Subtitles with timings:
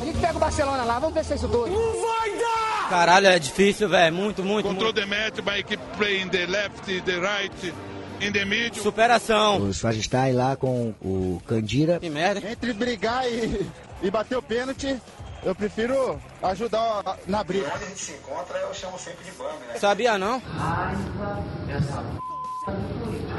[0.00, 1.68] A gente pega o Barcelona lá, vamos ver se é isso tudo.
[1.68, 2.88] Não vai dar!
[2.90, 4.14] Caralho, é difícil, velho.
[4.14, 4.68] Muito, muito.
[4.68, 5.00] Control muito.
[5.00, 7.74] the match by keep playing the left, the right.
[8.20, 8.82] In the middle.
[8.82, 9.58] Superação.
[9.58, 11.98] O Schwarzenstein lá com o Candira.
[11.98, 12.48] Que merda.
[12.48, 13.66] Entre brigar e,
[14.02, 14.96] e bater o pênalti,
[15.42, 17.70] eu prefiro ajudar na briga.
[17.74, 19.78] Onde a gente se encontra, eu chamo sempre de bang, né?
[19.78, 20.38] Sabia não?
[20.38, 22.04] Raiva essa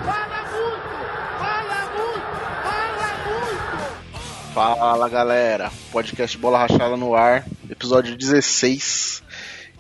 [0.06, 1.35] Fala muito!
[4.56, 9.22] Fala galera, podcast Bola Rachada no ar, episódio 16.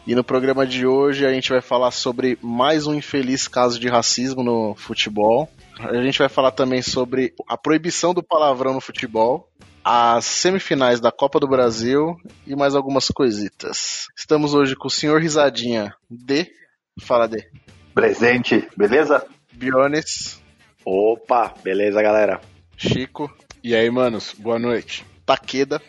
[0.06, 3.88] E no programa de hoje a gente vai falar sobre mais um infeliz caso de
[3.88, 5.50] racismo no futebol.
[5.80, 9.50] A gente vai falar também sobre a proibição do palavrão no futebol,
[9.82, 12.14] as semifinais da Copa do Brasil
[12.46, 14.08] e mais algumas coisitas.
[14.14, 16.52] Estamos hoje com o senhor Risadinha D.
[17.00, 17.50] Fala D.
[17.94, 19.26] Presente, beleza?
[19.54, 20.44] Biones.
[20.84, 22.42] Opa, beleza, galera?
[22.76, 23.32] Chico.
[23.68, 25.04] E aí, manos, boa noite.
[25.26, 25.82] Taqueda.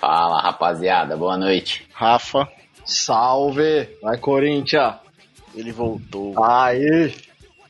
[0.00, 1.86] Fala, rapaziada, boa noite.
[1.92, 2.48] Rafa.
[2.82, 3.90] Salve!
[4.00, 4.94] Vai, Corinthians!
[5.54, 6.42] Ele voltou.
[6.42, 7.14] Aí!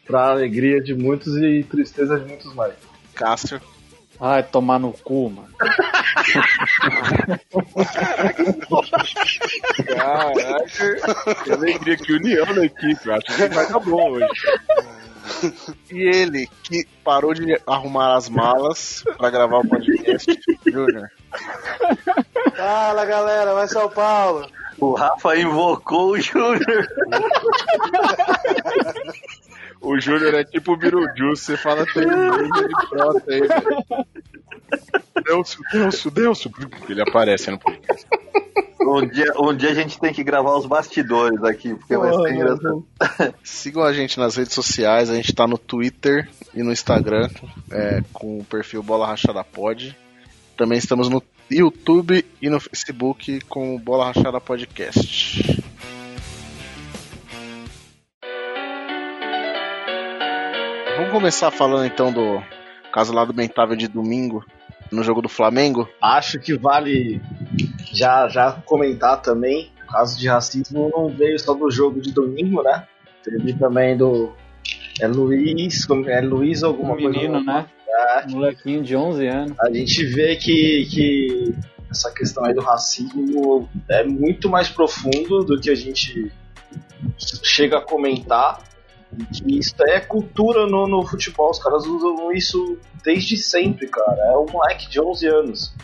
[0.06, 2.74] Pra alegria de muitos e tristeza de muitos mais.
[3.12, 3.60] Cássio.
[4.20, 5.52] Ai, tomar no cu, mano.
[9.84, 13.04] Caraca, que alegria, que união na equipe.
[13.04, 14.28] Eu acho que vai dar bom hoje.
[15.90, 21.08] E ele, que parou de arrumar as malas pra gravar o podcast, Júnior.
[22.56, 24.48] Fala galera, vai São Paulo.
[24.78, 26.86] O Rafa invocou o Júnior.
[29.80, 33.42] O Júnior é tipo o Beetlejuice, você fala vezes ele brota aí.
[35.24, 36.50] Delcio, Delcio, Delcio.
[36.88, 38.06] Ele aparece no podcast.
[38.82, 42.34] Um dia, um dia a gente tem que gravar os bastidores aqui, porque vai ser
[42.34, 42.86] engraçado.
[43.44, 47.28] Sigam a gente nas redes sociais, a gente tá no Twitter e no Instagram
[47.70, 49.96] é, com o perfil Bola Rachada Pod.
[50.56, 55.59] Também estamos no YouTube e no Facebook com o Bola Rachada Podcast.
[61.10, 62.40] Vamos começar falando então do
[62.92, 64.44] caso lá do Bentável de domingo,
[64.92, 65.88] no jogo do Flamengo.
[66.00, 67.20] Acho que vale
[67.92, 69.72] já, já comentar também.
[69.88, 72.86] O caso de racismo não veio só do jogo de domingo, né?
[73.24, 74.32] Teve também do.
[75.00, 77.44] É Luiz, como- é Luiz alguma Um menino, coisa.
[77.44, 77.66] né?
[77.88, 79.58] É, Molequinho de 11 anos.
[79.60, 81.54] a gente vê que, que
[81.90, 86.30] essa questão aí do racismo é muito mais profundo do que a gente
[87.42, 88.60] chega a comentar.
[89.18, 94.16] E que isso é cultura no, no futebol, os caras usam isso desde sempre, cara.
[94.32, 95.74] É um moleque de 11 anos.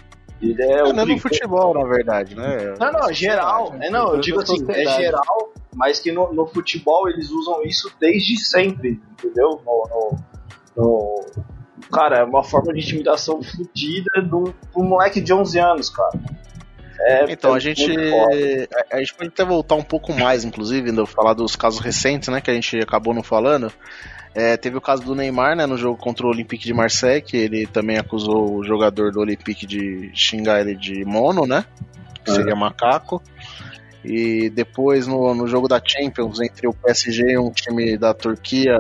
[0.41, 2.75] Ele é não é no futebol, na verdade, né?
[2.79, 3.75] Não, não, geral.
[3.81, 7.91] É, não, eu digo assim, é geral, mas que no, no futebol eles usam isso
[7.99, 9.61] desde sempre, entendeu?
[9.65, 10.19] No, no-
[10.77, 11.47] no-
[11.93, 16.19] Cara, é uma forma de intimidação fodida um de um moleque de 11 anos, cara.
[17.01, 18.69] É, Então, é a gente, muito foda.
[18.91, 22.29] a, a gente pode até voltar um pouco mais, inclusive, ainda falar dos casos recentes,
[22.29, 23.73] né, que a gente acabou não falando.
[24.35, 27.37] É, teve o caso do Neymar, né, no jogo contra o Olympique de Marseille, que
[27.37, 31.65] ele também acusou o jogador do Olympique de xingar ele de mono, né,
[32.23, 33.23] que seria macaco.
[34.05, 38.79] E depois, no, no jogo da Champions, entre o PSG e um time da Turquia,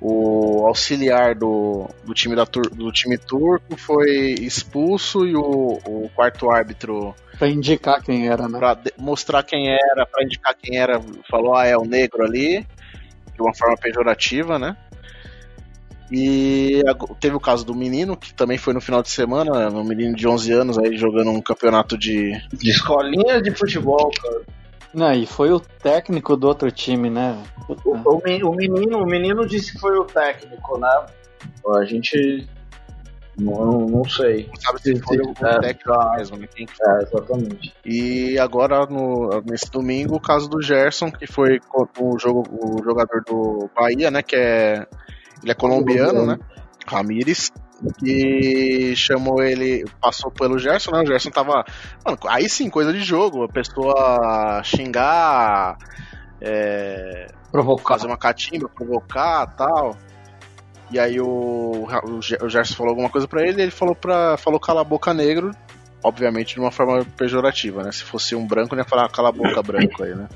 [0.00, 6.10] o auxiliar do, do, time, da, tur- do time turco foi expulso e o, o
[6.14, 8.58] quarto árbitro Pra indicar quem era, né?
[8.58, 11.00] pra de- mostrar quem era, pra indicar quem era,
[11.30, 12.66] falou, ah, é o negro ali,
[13.34, 14.76] de uma forma pejorativa, né?
[16.12, 16.82] E
[17.20, 20.26] teve o caso do menino, que também foi no final de semana, um menino de
[20.26, 22.32] 11 anos aí jogando um campeonato de.
[22.52, 24.42] De escolinha de futebol, cara.
[24.92, 27.40] Não, e foi o técnico do outro time, né?
[27.68, 31.06] O, o o menino, o menino disse que foi o técnico, né?
[31.76, 32.48] A gente.
[33.38, 34.50] Não, não sei.
[34.58, 36.14] Sabe se foi o É, técnico tá.
[36.16, 36.48] mesmo, né?
[36.54, 37.74] Quem que É, exatamente.
[37.84, 41.60] E agora, no, nesse domingo, o caso do Gerson, que foi
[41.98, 44.22] o, jogo, o jogador do Bahia, né?
[44.22, 44.86] Que é.
[45.42, 46.38] Ele é colombiano, né?
[46.86, 47.50] Ramires.
[47.98, 51.00] Que chamou ele, passou pelo Gerson, né?
[51.02, 51.64] O Gerson tava.
[52.04, 53.44] Mano, aí sim, coisa de jogo.
[53.44, 55.78] A pessoa xingar,
[56.42, 57.94] é, Provocar.
[57.94, 59.96] fazer uma catimba, provocar tal.
[60.90, 63.94] E aí o, o, Ge- o Gerson falou alguma coisa pra ele e ele falou
[63.94, 64.36] pra.
[64.36, 65.50] falou cala a boca negro,
[66.04, 67.92] obviamente de uma forma pejorativa, né?
[67.92, 70.28] Se fosse um branco, ele ia falar cala a boca branco aí, né?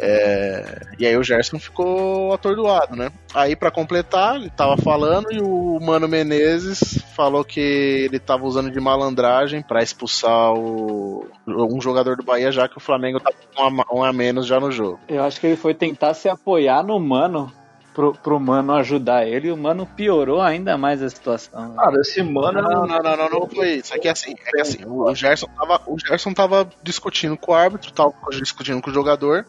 [0.00, 3.10] É, e aí o Gerson ficou atordoado, né?
[3.34, 8.70] Aí pra completar, ele tava falando e o Mano Menezes falou que ele tava usando
[8.70, 13.62] de malandragem pra expulsar o, um jogador do Bahia, já que o Flamengo tava com
[13.62, 15.00] um a, um a menos já no jogo.
[15.08, 17.52] Eu acho que ele foi tentar se apoiar no mano
[17.98, 21.74] pro, pro mano ajudar ele e o mano piorou ainda mais a situação.
[21.74, 22.62] Cara, esse mano.
[22.62, 23.92] Não, não, não, não, não foi isso.
[23.92, 27.54] É que assim, é que assim o, Gerson tava, o Gerson tava discutindo com o
[27.56, 29.44] árbitro, tava discutindo com o jogador.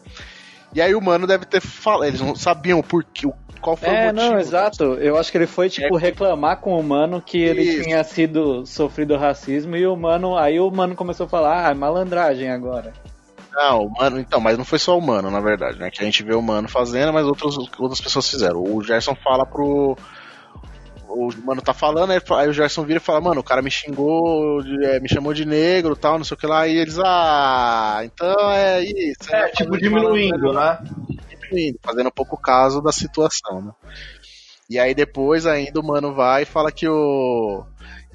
[0.74, 2.04] E aí o mano deve ter falado.
[2.04, 3.28] Eles não sabiam por que,
[3.60, 4.30] qual foi é, o motivo.
[4.30, 4.84] não, exato.
[4.94, 6.00] Eu acho que ele foi, tipo, é.
[6.00, 7.82] reclamar com o mano que ele Isso.
[7.82, 10.36] tinha sido sofrido racismo e o mano.
[10.36, 12.92] Aí o mano começou a falar, ah, é malandragem agora.
[13.52, 15.90] Não, o mano, então, mas não foi só o mano, na verdade, né?
[15.90, 18.62] Que a gente vê o mano fazendo, mas outros, outras pessoas fizeram.
[18.62, 19.96] O Gerson fala pro.
[21.12, 24.62] O mano tá falando, aí o Gerson vira e fala, mano, o cara me xingou,
[25.00, 28.82] me chamou de negro tal, não sei o que lá, e eles, ah, então é
[28.84, 29.34] isso.
[29.34, 30.78] É, tipo, diminuindo, né?
[31.28, 33.72] diminuindo, fazendo pouco caso da situação, né?
[34.68, 37.64] E aí depois ainda o mano vai e fala que o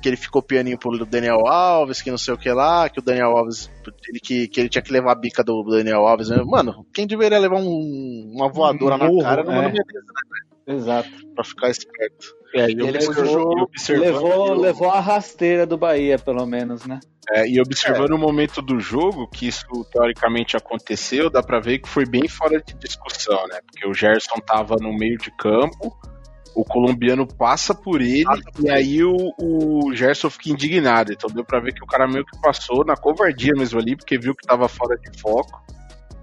[0.02, 3.02] que ele ficou pianinho pro Daniel Alves, que não sei o que lá, que o
[3.02, 3.72] Daniel Alves,
[4.08, 6.30] ele, que, que ele tinha que levar a bica do Daniel Alves.
[6.30, 6.38] Né?
[6.46, 9.56] Mano, quem deveria levar um, uma voadora um burro, na cara no é.
[9.56, 10.55] Mano Menezes, né?
[10.68, 11.10] Exato.
[11.34, 12.34] Pra ficar esperto.
[12.54, 17.00] É, e ele levou, levou, levou a rasteira do Bahia, pelo menos, né?
[17.32, 18.16] É, e observando é.
[18.16, 22.62] o momento do jogo, que isso teoricamente aconteceu, dá pra ver que foi bem fora
[22.62, 23.60] de discussão, né?
[23.66, 25.94] Porque o Gerson tava no meio de campo,
[26.56, 31.12] o colombiano passa por ele ah, e aí o, o Gerson fica indignado.
[31.12, 34.18] Então deu pra ver que o cara meio que passou na covardia mesmo ali, porque
[34.18, 35.62] viu que tava fora de foco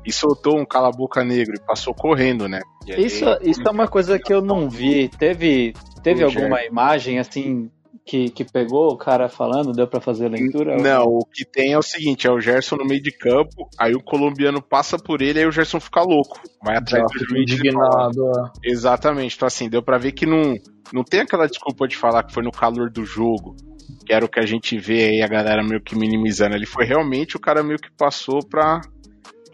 [0.04, 2.60] e soltou um cala-boca negro e passou correndo, né?
[2.88, 5.08] Aí, isso, isso é uma coisa que eu não vi.
[5.08, 6.66] Teve, teve alguma Gerson.
[6.66, 7.70] imagem assim
[8.04, 10.76] que, que pegou o cara falando, deu para fazer a leitura?
[10.76, 13.94] Não, o que tem é o seguinte, é o Gerson no meio de campo, aí
[13.94, 17.50] o colombiano passa por ele, aí o Gerson fica louco, vai atrás do juiz.
[17.50, 18.30] Indignado.
[18.64, 18.70] É.
[18.70, 20.54] Exatamente, então assim, deu para ver que não,
[20.92, 23.56] não tem aquela desculpa de falar que foi no calor do jogo,
[24.04, 26.84] que era o que a gente vê aí a galera meio que minimizando, ele foi
[26.84, 28.80] realmente o cara meio que passou pra...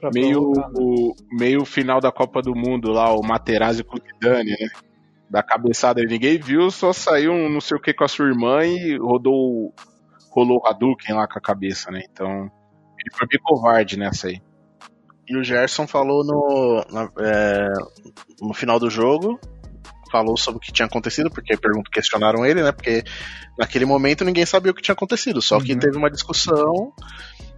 [0.00, 4.50] Pra meio, o, meio final da Copa do Mundo lá, o Materazzi com o Zidane,
[4.50, 4.68] né?
[5.30, 8.64] da cabeçada ninguém viu, só saiu um não sei o que com a sua irmã
[8.64, 9.74] e rodou
[10.30, 12.02] rolou o Hadouken lá com a cabeça, né?
[12.10, 14.40] Então, ele foi bem covarde nessa aí.
[15.26, 17.68] E o Gerson falou no, na, é,
[18.40, 19.38] no final do jogo,
[20.10, 22.72] falou sobre o que tinha acontecido, porque pergunto, questionaram ele, né?
[22.72, 23.04] Porque
[23.58, 25.78] naquele momento ninguém sabia o que tinha acontecido, só que uhum.
[25.78, 26.92] teve uma discussão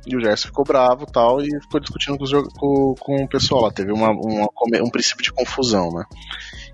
[0.06, 2.24] e o Gerson ficou bravo tal, e ficou discutindo com,
[2.58, 3.70] com, com o pessoal lá.
[3.70, 4.48] Teve uma, uma,
[4.82, 6.04] um princípio de confusão, né?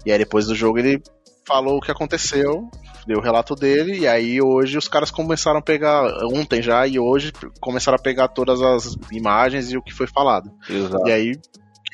[0.05, 1.03] E aí depois do jogo ele
[1.47, 2.69] falou o que aconteceu,
[3.07, 6.03] deu o relato dele, e aí hoje os caras começaram a pegar,
[6.33, 10.51] ontem já, e hoje começaram a pegar todas as imagens e o que foi falado.
[10.69, 11.09] Exato.
[11.09, 11.33] E aí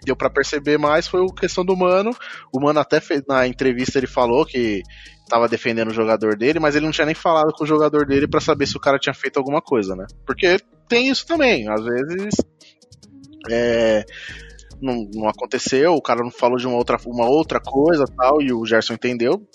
[0.05, 2.11] deu para perceber mais foi a questão do Mano.
[2.53, 4.83] O Mano até fez, na entrevista ele falou que
[5.23, 8.27] estava defendendo o jogador dele, mas ele não tinha nem falado com o jogador dele
[8.27, 10.07] para saber se o cara tinha feito alguma coisa, né?
[10.27, 10.59] Porque
[10.93, 12.35] tem isso também, às vezes
[13.51, 14.05] é,
[14.81, 18.53] não, não aconteceu, o cara não falou de uma outra, uma outra coisa tal, e
[18.53, 19.47] o Gerson entendeu.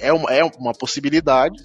[0.00, 1.56] É uma, é uma possibilidade,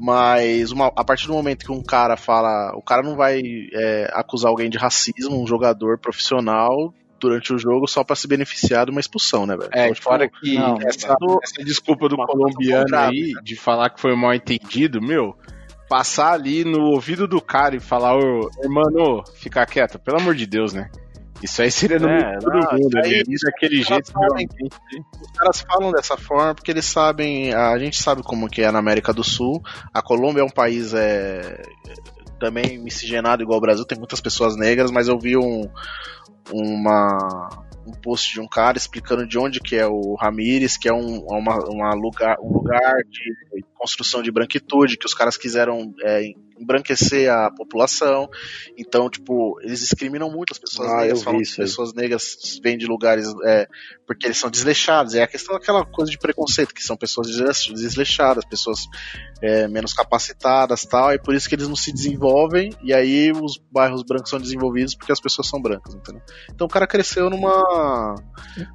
[0.00, 2.72] mas uma, a partir do momento que um cara fala.
[2.76, 3.40] O cara não vai
[3.72, 8.86] é, acusar alguém de racismo, um jogador profissional, durante o jogo só para se beneficiar
[8.86, 9.70] de uma expulsão, né, velho?
[9.72, 14.00] É, então, tipo, fora que não, essa, essa, desculpa do colombiano aí, de falar que
[14.00, 15.36] foi mal entendido, meu,
[15.90, 20.46] passar ali no ouvido do cara e falar, ô, irmão, fica quieto, pelo amor de
[20.46, 20.88] Deus, né?
[21.42, 24.12] Isso aí seria no é, não, mundo, aí, isso, daquele jeito.
[24.12, 28.70] Falam, os caras falam dessa forma porque eles sabem, a gente sabe como que é
[28.70, 29.60] na América do Sul.
[29.92, 31.60] A Colômbia é um país é,
[32.38, 35.68] também miscigenado igual o Brasil, tem muitas pessoas negras, mas eu vi um,
[36.52, 37.48] uma,
[37.86, 41.18] um post de um cara explicando de onde que é o Ramires, que é um,
[41.26, 47.32] uma, uma lugar, um lugar de construção de branquitude, que os caras quiseram é, embranquecer
[47.32, 48.28] a população.
[48.76, 52.76] Então, tipo, eles discriminam muito as pessoas ah, negras, falam que as pessoas negras vêm
[52.76, 53.66] de lugares é,
[54.06, 55.14] porque eles são desleixados.
[55.14, 57.28] É a questão daquela coisa de preconceito, que são pessoas
[57.74, 58.80] desleixadas, pessoas
[59.42, 63.60] é, menos capacitadas tal, e por isso que eles não se desenvolvem, e aí os
[63.70, 66.22] bairros brancos são desenvolvidos porque as pessoas são brancas, entendeu?
[66.52, 68.14] Então o cara cresceu numa,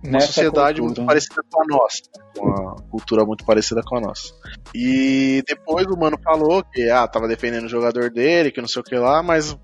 [0.04, 0.84] numa sociedade cultura.
[0.84, 2.02] muito parecida com a nossa,
[2.36, 4.34] com uma cultura muito parecida com a nossa.
[4.74, 8.82] E depois o mano falou que ah, tava defendendo o jogador dele, que não sei
[8.82, 9.58] o que lá, mas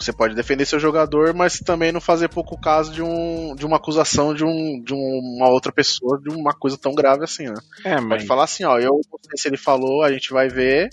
[0.00, 3.76] você pode defender seu jogador, mas também não fazer pouco caso de, um, de uma
[3.76, 7.54] acusação de, um, de uma outra pessoa de uma coisa tão grave assim, né?
[7.84, 8.08] É, mas...
[8.08, 10.88] Pode falar assim, ó, eu não sei se ele falou, a gente vai ver,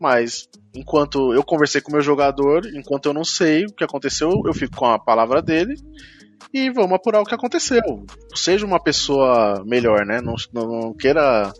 [0.00, 4.30] mas enquanto eu conversei com o meu jogador, enquanto eu não sei o que aconteceu,
[4.46, 5.74] eu fico com a palavra dele
[6.52, 7.82] e vamos apurar o que aconteceu.
[8.34, 10.20] Seja uma pessoa melhor, né?
[10.20, 11.52] Não, não, não queira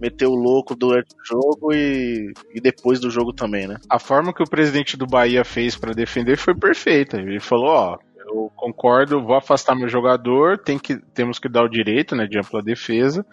[0.00, 3.76] meter o louco durante o jogo e, e depois do jogo também, né?
[3.90, 7.18] A forma que o presidente do Bahia fez para defender foi perfeita.
[7.18, 11.68] Ele falou, ó, eu concordo, vou afastar meu jogador, tem que, temos que dar o
[11.68, 13.24] direito né, de ampla defesa,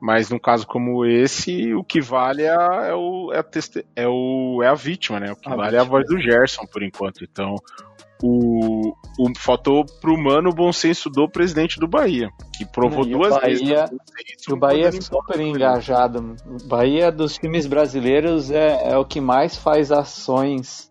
[0.00, 3.84] mas num caso como esse, o que vale é, a, é, o, é, a, teste,
[3.96, 5.32] é, o, é a vítima, né?
[5.32, 5.82] O que a vale vítima.
[5.82, 7.24] é a voz do Gerson, por enquanto.
[7.24, 7.56] Então,
[8.22, 13.18] o, o faltou pro mano o bom senso do presidente do Bahia, que provou Não,
[13.18, 14.48] duas o Bahia, vezes.
[14.50, 16.36] O Bahia é super engajado.
[16.46, 20.90] O Bahia dos times brasileiros é, é o que mais faz ações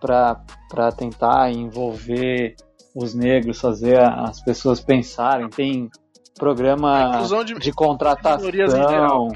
[0.00, 2.54] para tentar envolver
[2.94, 5.48] os negros, fazer as pessoas pensarem.
[5.48, 5.90] Tem
[6.38, 9.28] programa de, de contratação.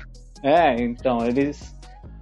[0.42, 1.74] É, então, eles,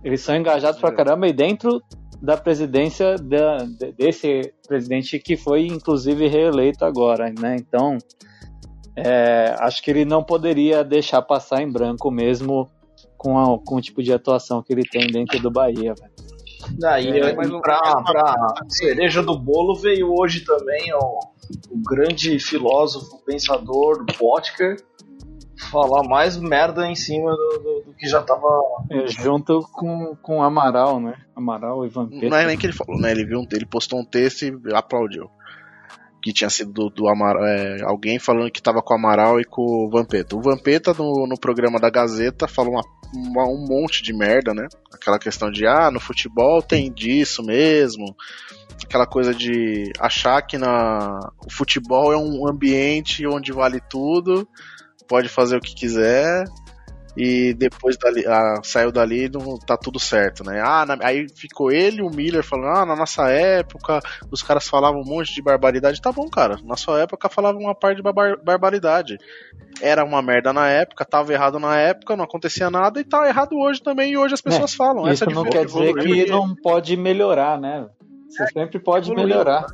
[0.03, 1.83] eles são engajados pra caramba e dentro
[2.25, 3.59] da presidência da,
[3.99, 7.57] desse presidente que foi inclusive reeleito agora, né?
[7.59, 7.99] Então,
[8.97, 12.71] é, acho que ele não poderia deixar passar em branco mesmo
[13.19, 15.95] com, a, com o tipo de atuação que ele tem dentro do Bahia.
[15.95, 16.14] Véio.
[16.78, 21.19] Daí, é, mas pra, pra cereja do bolo veio hoje também ó,
[21.71, 24.76] o grande filósofo, pensador Botker
[25.71, 28.49] falar mais merda em cima do, do, do que já tava.
[28.91, 31.15] É, junto com, com Amaral, né?
[31.35, 32.29] Amaral e Vampeta.
[32.29, 33.11] Não é nem que ele falou, né?
[33.11, 35.31] Ele, viu, ele postou um texto e aplaudiu.
[36.23, 39.45] Que tinha sido do, do Amaral, é, alguém falando que tava com o Amaral e
[39.45, 40.37] com o Vampeta.
[40.37, 42.83] O Vampeta, no, no programa da Gazeta, falou uma,
[43.15, 44.67] uma, um monte de merda, né?
[44.93, 48.15] Aquela questão de, ah, no futebol tem disso mesmo
[48.83, 54.49] aquela coisa de achar que na, o futebol é um ambiente onde vale tudo
[55.09, 56.45] pode fazer o que quiser
[57.17, 60.61] e depois dali, ah, saiu dali não tá tudo certo, né?
[60.61, 64.01] Ah, na, aí ficou ele e o Miller falando, ah, na nossa época
[64.33, 66.01] os caras falavam um monte de barbaridade.
[66.01, 69.17] Tá bom, cara, na sua época falavam uma parte de bar barbaridade.
[69.81, 73.57] Era uma merda na época, tava errado na época, não acontecia nada e tá errado
[73.57, 75.09] hoje também e hoje as pessoas é, falam.
[75.09, 77.87] Isso não quer dizer que não pode melhorar, né?
[78.29, 79.67] Você é, sempre pode melhorar.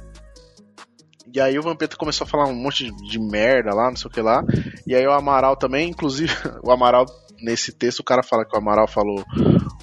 [1.32, 4.12] E aí o Vampeta começou a falar um monte de, merda lá, não sei o
[4.12, 4.42] que lá.
[4.86, 6.32] E aí o Amaral também, inclusive,
[6.62, 7.06] o Amaral,
[7.40, 9.24] nesse texto, o cara fala que o Amaral falou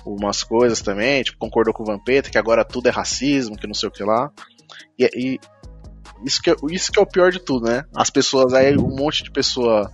[0.05, 3.73] umas coisas também, tipo, concordou com o Vampeta, que agora tudo é racismo, que não
[3.73, 4.31] sei o que lá.
[4.97, 5.39] E, e
[6.25, 7.83] isso, que, é, isso que é o pior de tudo, né?
[7.95, 9.89] As pessoas, aí um monte de pessoa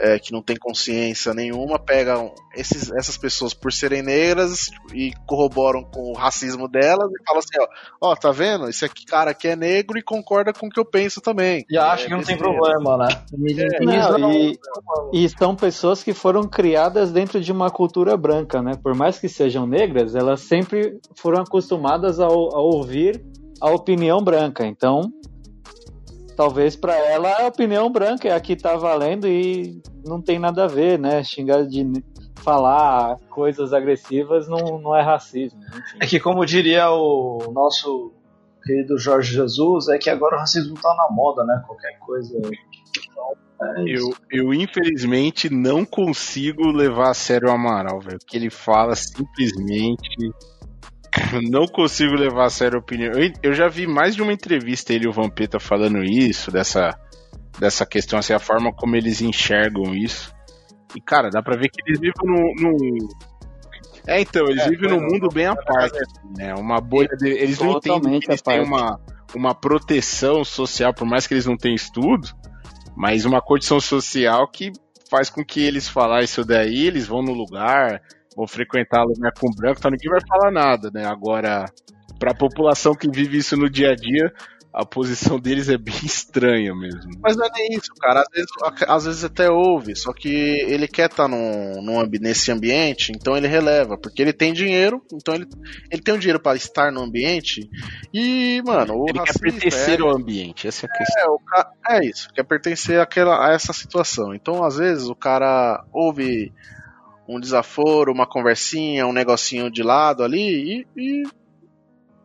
[0.00, 5.82] é, que não tem consciência nenhuma pegam esses, essas pessoas por serem negras e corroboram
[5.82, 7.58] com o racismo delas e falam assim,
[8.00, 8.68] ó, ó, tá vendo?
[8.68, 11.64] Esse aqui, cara aqui é negro e concorda com o que eu penso também.
[11.70, 13.08] E acha é, que não tem problema, né?
[13.58, 14.58] É, não, e,
[15.12, 18.72] e são pessoas que foram criadas dentro de uma cultura branca, né?
[18.82, 23.22] Por mais que sejam negras, elas sempre foram acostumadas a, a ouvir
[23.60, 24.66] a opinião branca.
[24.66, 25.10] Então,
[26.36, 30.64] talvez para ela a opinião branca é a que tá valendo e não tem nada
[30.64, 31.24] a ver, né?
[31.24, 31.84] Xingar de
[32.36, 35.58] falar coisas agressivas não, não é racismo.
[35.64, 35.98] Enfim.
[36.00, 38.12] É que, como diria o nosso
[38.62, 41.62] querido Jorge Jesus, é que agora o racismo tá na moda, né?
[41.66, 42.36] Qualquer coisa.
[42.38, 48.18] Então, é eu, eu, infelizmente, não consigo levar a sério o Amaral, velho.
[48.22, 50.30] O que ele fala simplesmente
[51.50, 53.12] não consigo levar a sério a opinião.
[53.12, 56.98] Eu, eu, já vi mais de uma entrevista ele e o Vampeta falando isso, dessa,
[57.58, 60.34] dessa questão, assim, a forma como eles enxergam isso.
[60.94, 63.08] E, cara, dá pra ver que eles vivem num.
[64.06, 65.98] É, então, eles é, vivem num mundo bem à parte,
[66.36, 66.54] né?
[66.54, 67.08] Uma bolha.
[67.18, 67.28] De...
[67.28, 69.00] Eles não entendem que eles têm uma,
[69.34, 72.28] uma proteção social, por mais que eles não tenham estudo,
[72.96, 74.72] mas uma condição social que
[75.10, 78.00] faz com que eles falar isso daí, eles vão no lugar,
[78.36, 81.06] vou frequentar lugar com branco, então ninguém vai falar nada, né?
[81.06, 81.64] Agora,
[82.18, 84.30] para a população que vive isso no dia a dia,
[84.76, 87.10] a posição deles é bem estranha mesmo.
[87.22, 88.20] Mas não é nem isso, cara.
[88.20, 88.50] Às vezes,
[88.86, 93.34] às vezes até ouve, só que ele quer estar tá num, num, nesse ambiente, então
[93.34, 95.46] ele releva, porque ele tem dinheiro, então ele,
[95.90, 97.70] ele tem o um dinheiro para estar no ambiente.
[98.12, 101.40] E, mano, ele quer pertencer é, ao ambiente, essa é a questão.
[101.88, 104.34] É, é isso, quer pertencer àquela, a essa situação.
[104.34, 106.52] Então, às vezes, o cara ouve
[107.28, 111.22] um desaforo, uma conversinha, um negocinho de lado ali e, e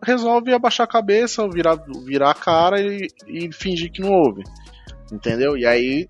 [0.03, 4.43] resolve abaixar a cabeça, virar, virar a cara e, e, fingir que não ouve.
[5.12, 5.58] Entendeu?
[5.58, 6.08] E aí,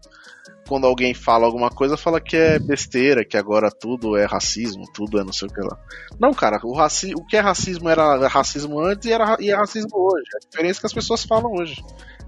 [0.68, 5.20] quando alguém fala alguma coisa, fala que é besteira, que agora tudo é racismo, tudo
[5.20, 5.78] é não sei o que lá.
[6.20, 9.56] Não, cara, o, raci o que é racismo era racismo antes e, era, e é
[9.56, 10.26] racismo hoje.
[10.36, 11.84] A diferença é que as pessoas falam hoje.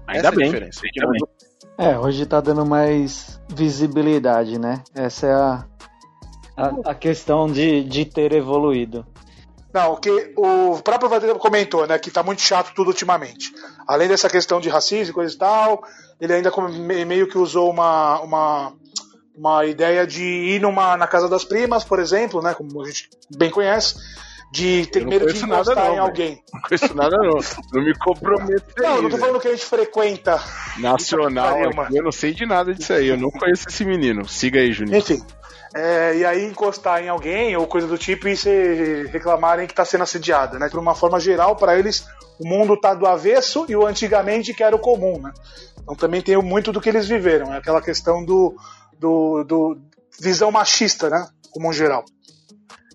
[0.06, 0.44] Ainda Essa bem.
[0.44, 0.80] É, a diferença.
[0.84, 1.20] Ainda bem.
[1.78, 4.82] é, hoje tá dando mais visibilidade, né?
[4.94, 5.64] Essa é a,
[6.56, 9.06] a, a questão de, de ter evoluído.
[9.72, 13.52] Não, o que o próprio Vadeiro comentou, né, que tá muito chato tudo ultimamente.
[13.88, 15.82] Além dessa questão de racismo e coisa e tal,
[16.20, 16.52] ele ainda
[17.04, 18.72] meio que usou uma, uma,
[19.36, 23.10] uma ideia de ir numa, na casa das primas, por exemplo, né, como a gente
[23.36, 23.96] bem conhece,
[24.52, 26.42] de ter medo de conheço nada encostar não, em alguém.
[26.52, 27.40] Não conheço nada não.
[27.72, 30.40] Não me comprometo Não, aí, eu não tô falando que a gente frequenta.
[30.78, 33.08] Nacional, é aqui, eu não sei de nada disso aí.
[33.08, 34.28] Eu não conheço esse menino.
[34.28, 34.98] Siga aí, Juninho.
[34.98, 35.20] Enfim.
[35.74, 39.84] É, e aí encostar em alguém ou coisa do tipo e se reclamarem que tá
[39.84, 40.68] sendo assediada, né?
[40.68, 42.06] De uma forma geral, para eles,
[42.38, 45.32] o mundo tá do avesso e o antigamente que era o comum, né?
[45.82, 48.54] Então também tem muito do que eles viveram, é aquela questão do,
[48.98, 49.80] do, do
[50.20, 51.26] visão machista, né?
[51.50, 52.04] Como um geral.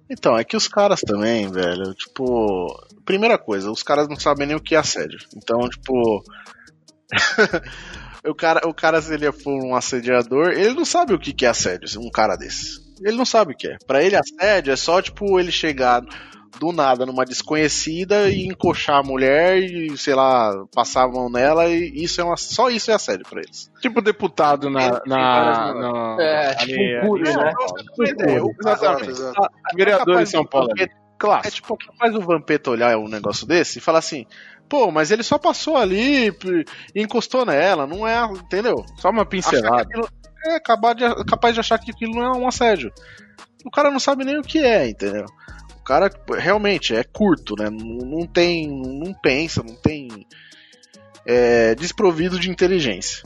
[0.10, 2.66] Então, é que os caras também, velho, tipo.
[3.06, 5.20] Primeira coisa, os caras não sabem nem o que é assédio.
[5.36, 6.24] Então, tipo.
[8.26, 11.46] o, cara, o cara, se ele for um assediador, ele não sabe o que que
[11.46, 12.80] é assédio, um cara desse.
[13.02, 13.78] Ele não sabe o que é.
[13.88, 16.04] Pra ele, assédio é só, tipo, ele chegar
[16.60, 21.68] do nada numa desconhecida e encoxar a mulher e, sei lá, passar a mão nela
[21.70, 23.72] e isso é uma, só isso é assédio pra eles.
[23.82, 25.02] Tipo deputado na.
[25.06, 27.34] na, na É, ali, tipo um né?
[27.34, 28.10] né?
[28.10, 29.22] Ideia, Exatamente.
[29.76, 30.70] Vereador de São Paulo.
[31.18, 31.46] Claro.
[31.46, 34.26] É tipo, capaz o Vampeta olhar um negócio desse e falar assim,
[34.70, 38.86] pô, mas ele só passou ali e encostou nela, não é, entendeu?
[38.98, 39.82] Só uma pincelada.
[39.82, 40.08] Aquilo-
[40.46, 42.94] é capaz de, capaz de achar que aquilo não é um assédio.
[43.66, 45.26] O cara não sabe nem o que é, entendeu?
[45.78, 47.70] O cara realmente é curto, né?
[47.70, 48.68] Não, não tem.
[48.70, 50.26] não pensa, não tem.
[51.26, 53.24] É, desprovido de inteligência.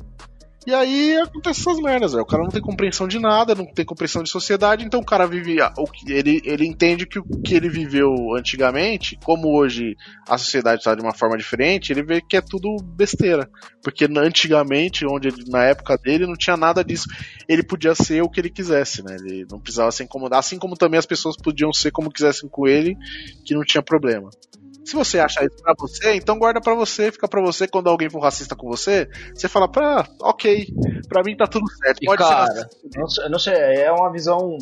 [0.65, 2.24] E aí acontece essas merdas, velho.
[2.24, 5.27] O cara não tem compreensão de nada, não tem compreensão de sociedade, então o cara
[5.27, 5.62] vive.
[5.62, 9.96] a- O que, ele, ele entende que o que ele viveu antigamente, como hoje
[10.27, 13.50] a sociedade está de uma forma diferente, ele vê que é tudo besteira.
[13.84, 17.08] Porque antigamente, onde ele- na época dele, não tinha nada disso.
[17.50, 19.17] Ele podia ser o que ele quisesse, né?
[19.20, 22.65] Ele não precisava se incomodar, assim como também as pessoas podiam ser como quisessem com
[22.67, 22.96] ele,
[23.46, 24.29] que não tinha problema.
[24.86, 27.68] Se você achar isso pra você, então guarda pra você, fica pra você.
[27.68, 30.68] Quando alguém for racista com você, você fala, pra, ok,
[31.08, 32.00] pra mim tá tudo certo.
[32.02, 32.70] E Pode ser cara, racista.
[33.08, 34.58] sei, não sei, é uma visão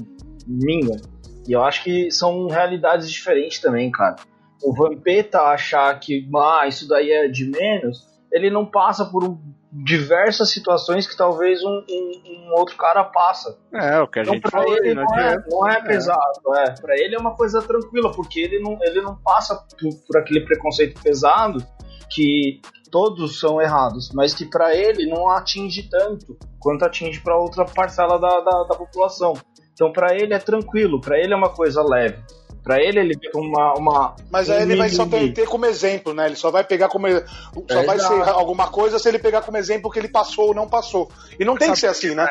[0.47, 0.97] minha.
[1.47, 4.15] E eu acho que são realidades diferentes também, cara.
[4.63, 9.39] O Vampeta achar que ah, isso daí é de menos, ele não passa por um-
[9.71, 13.57] diversas situações que talvez um, um- um outro cara passa.
[13.73, 15.47] É, o que a Então, gente pra falou ele não, é, adianta.
[15.49, 15.81] não é É.
[15.81, 16.73] pesado, é.
[16.81, 20.41] Pra ele é uma coisa tranquila, porque ele não, ele não passa por, por aquele
[20.41, 21.63] preconceito pesado
[22.09, 22.59] que
[22.91, 28.19] todos são errados, mas que pra ele não atinge tanto quanto atinge pra outra parcela
[28.19, 29.33] da, da, da população.
[29.73, 32.17] Então pra ele é tranquilo, pra ele é uma coisa leve.
[32.63, 35.65] Pra ele ele vê uma, uma Mas um aí ele vai só ter, ter como
[35.65, 36.27] exemplo, né?
[36.27, 37.07] Ele só vai pegar como.
[37.07, 38.23] Só É, vai exato.
[38.23, 41.09] ser alguma coisa se ele pegar como exemplo que ele passou ou não passou.
[41.39, 42.27] E não tem que ser assim, né?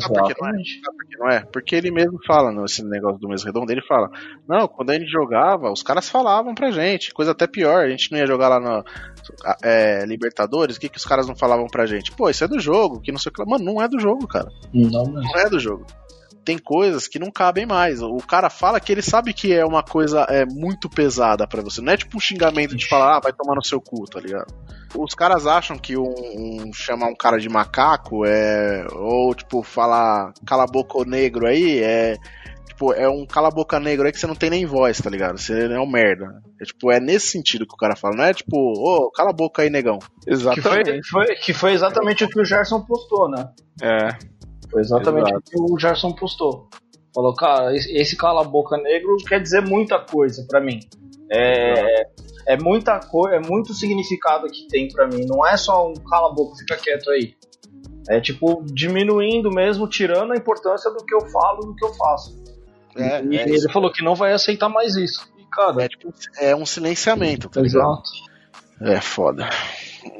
[0.00, 0.52] Sabe por que não é?
[0.52, 1.40] Sabe por que não é?
[1.40, 4.10] Porque ele mesmo fala nesse negócio do mês redondo, ele fala,
[4.48, 8.10] não, quando a gente jogava, os caras falavam pra gente, coisa até pior, a gente
[8.10, 8.82] não ia jogar lá na
[9.62, 12.12] é, Libertadores, o que, que os caras não falavam pra gente?
[12.12, 13.44] Pô, isso é do jogo, que não sei o que.
[13.44, 14.50] Mano, não é do jogo, cara.
[14.72, 15.86] Não, Não é do jogo.
[16.44, 18.02] Tem coisas que não cabem mais.
[18.02, 21.80] O cara fala que ele sabe que é uma coisa é, muito pesada pra você.
[21.80, 24.52] Não é tipo um xingamento de falar, ah, vai tomar no seu cu, tá ligado?
[24.96, 28.86] Os caras acham que um, um- chamar um cara de macaco é.
[28.92, 32.16] Ou, tipo, falar cala a boca negro aí é.
[32.68, 35.08] Tipo, é um cala a boca negro aí que você não tem nem voz, tá
[35.08, 35.38] ligado?
[35.38, 36.42] Você é um merda.
[36.60, 39.32] É, tipo, é nesse sentido que o cara fala, não é tipo, ô, cala a
[39.32, 39.98] boca aí, negão.
[40.56, 43.48] Que foi, foi- que foi exatamente o que o Gerson postou, né?
[43.80, 44.08] É.
[44.74, 45.38] Foi exatamente Exato.
[45.38, 46.68] o que o Gerson postou.
[47.14, 50.80] Falou, cara, esse cala-boca negro quer dizer muita coisa pra mim.
[51.30, 52.08] É,
[52.48, 55.24] é muita coisa, é muito significado que tem pra mim.
[55.26, 57.36] Não é só um cala-boca, fica quieto aí.
[58.08, 61.94] É tipo, diminuindo mesmo, tirando a importância do que eu falo e do que eu
[61.94, 62.42] faço.
[62.96, 63.72] É, e é ele isso.
[63.72, 65.24] falou que não vai aceitar mais isso.
[65.38, 67.78] E, cara, É, tipo, é um silenciamento, tá ligado?
[67.80, 68.10] exato.
[68.92, 69.48] É foda.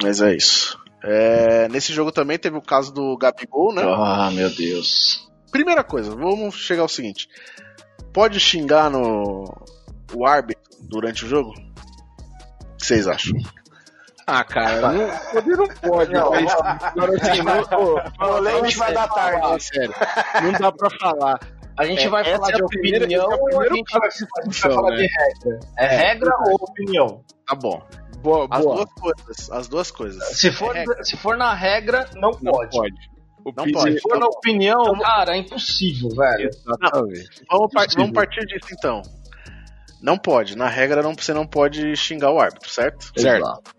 [0.01, 0.79] Mas é isso.
[1.07, 3.83] É, nesse jogo também teve o caso do Gabigol, né?
[3.85, 5.29] Ah, meu Deus.
[5.53, 7.29] Primeira coisa, vamos chegar ao seguinte:
[8.13, 9.45] pode xingar no
[10.15, 11.51] o árbitro durante o jogo?
[11.51, 13.37] O que vocês acham?
[14.27, 16.13] Ah, cara, não, poder não pode.
[16.15, 19.63] Não, mas, agora, assim, não, pô, O leite vai dar tarde.
[19.65, 19.95] sério,
[20.43, 21.39] não dá pra falar.
[21.77, 23.69] A gente É, vai falar é de a primeira- opinião esse é o ou a
[23.75, 24.09] gente vai,
[24.49, 24.97] de falar né?
[24.97, 25.61] de regra?
[25.77, 27.25] É regra ou opinião?
[27.47, 27.83] Tá bom.
[28.25, 28.77] Boa, As boa.
[28.77, 29.51] duas coisas.
[29.53, 30.25] As duas coisas.
[30.39, 32.71] Se for, É se for na regra, não, Não pode.
[32.77, 32.95] pode.
[33.45, 33.93] O Não pode.
[33.93, 36.49] Se for na opinião, cara, é impossível, velho.
[36.49, 37.45] Exatamente.
[37.51, 39.03] Vamos, par- vamos partir disso então.
[40.03, 40.57] Não pode.
[40.57, 43.13] Na regra, não, você não pode xingar o árbitro, certo?
[43.19, 43.74] Certo.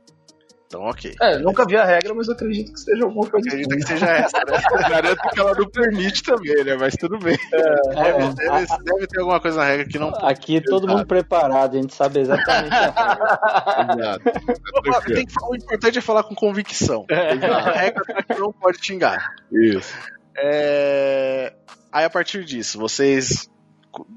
[0.68, 1.14] Então, ok.
[1.22, 3.82] É, nunca vi a regra, mas eu acredito que seja alguma coisa Acredito assim.
[3.82, 4.62] que seja essa, né?
[4.90, 6.76] Garanto que ela não permite também, né?
[6.76, 7.38] Mas tudo bem.
[7.52, 10.26] Deve, deve- deve ter alguma coisa na regra que não pode.
[10.26, 13.94] Aqui todo mundo preparado, a gente sabe exatamente a regra.
[13.94, 15.14] Exato.
[15.14, 17.06] Tem que- o importante é falar com convicção.
[17.12, 19.36] A regra é que não pode xingar.
[19.52, 19.94] Isso.
[20.38, 21.54] É,
[21.92, 23.48] Aí a partir disso, vocês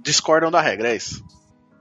[0.03, 1.23] discordam da regra, é isso?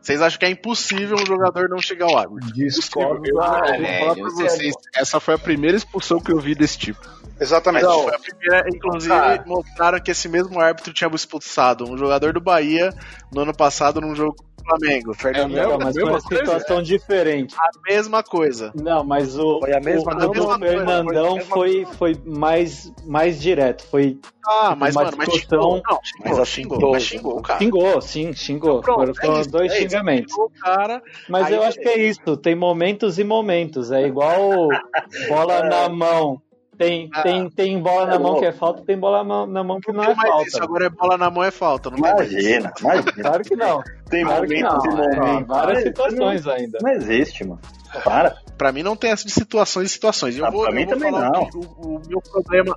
[0.07, 2.53] Vocês acham que é impossível um jogador não chegar ao árbitro?
[2.53, 3.27] Discordo.
[3.27, 6.39] Eu, eu vou falar velho, pra você vocês, essa foi a primeira expulsão que eu
[6.39, 7.05] vi desse tipo.
[7.37, 7.83] Exatamente.
[7.83, 9.43] Mas foi a primeira, inclusive, Cara.
[9.45, 12.93] mostraram que esse mesmo árbitro tinha expulsado um jogador do Bahia
[13.33, 14.37] no ano passado num jogo
[14.67, 15.13] Flamengo.
[15.13, 17.55] Fernando É, Não, mas foi uma situação diferente.
[17.57, 18.71] A mesma coisa.
[18.75, 21.45] Não, mas o, Foi a mesma o, A mesma Fernandão coisa.
[21.47, 23.85] foi, foi mais, mais direto.
[23.89, 25.81] Foi Ah, mas, uma mano, mas xingou.
[25.89, 27.59] Não, xingou, Mas xingou, xingou, mas xingou o cara.
[27.59, 28.81] Xingou, sim, xingou.
[28.81, 30.31] Pronto, foram é isso, dois é xingamentos.
[30.33, 31.01] Xingou cara.
[31.29, 33.91] Mas Aí eu acho que é isso, tem momentos e momentos.
[33.91, 34.67] É igual
[35.29, 36.41] bola na mão.
[36.77, 37.23] Tem, Ah.
[37.23, 40.03] tem, tem bola na mão que é falta, tem bola na- na mão que não
[40.03, 40.47] Não é mais falta.
[40.47, 41.89] isso, agora é bola na mão é falta.
[41.89, 42.39] Não tem mais isso.
[42.39, 43.11] Imagina, imagina.
[43.13, 43.83] Claro que não.
[44.09, 44.93] Tem Claro que momentos não.
[44.93, 45.25] e momentos.
[45.25, 46.77] Tem várias situações ainda.
[46.81, 47.59] Não existe, mano.
[48.03, 48.35] Para.
[48.57, 50.37] Pra mim não tem essa de situações e situações.
[50.37, 51.49] Eu Ah, vou, pra eu mim vou também falar não.
[51.55, 52.75] o- o meu problema.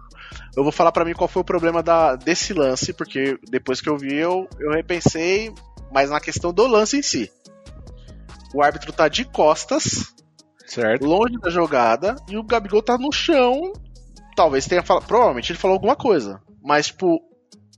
[0.57, 3.89] Eu vou falar pra mim qual foi o problema da, desse lance, porque depois que
[3.91, 5.53] eu vi, eu, eu repensei,
[5.93, 7.31] mas na questão do lance em si.
[8.55, 10.07] O árbitro tá de costas,
[10.67, 11.05] Certo?
[11.07, 13.73] longe da jogada, e o Gabigol tá no chão.
[14.37, 15.07] Talvez tenha falado.
[15.07, 16.41] Provavelmente ele falou alguma coisa.
[16.63, 17.21] Mas, tipo,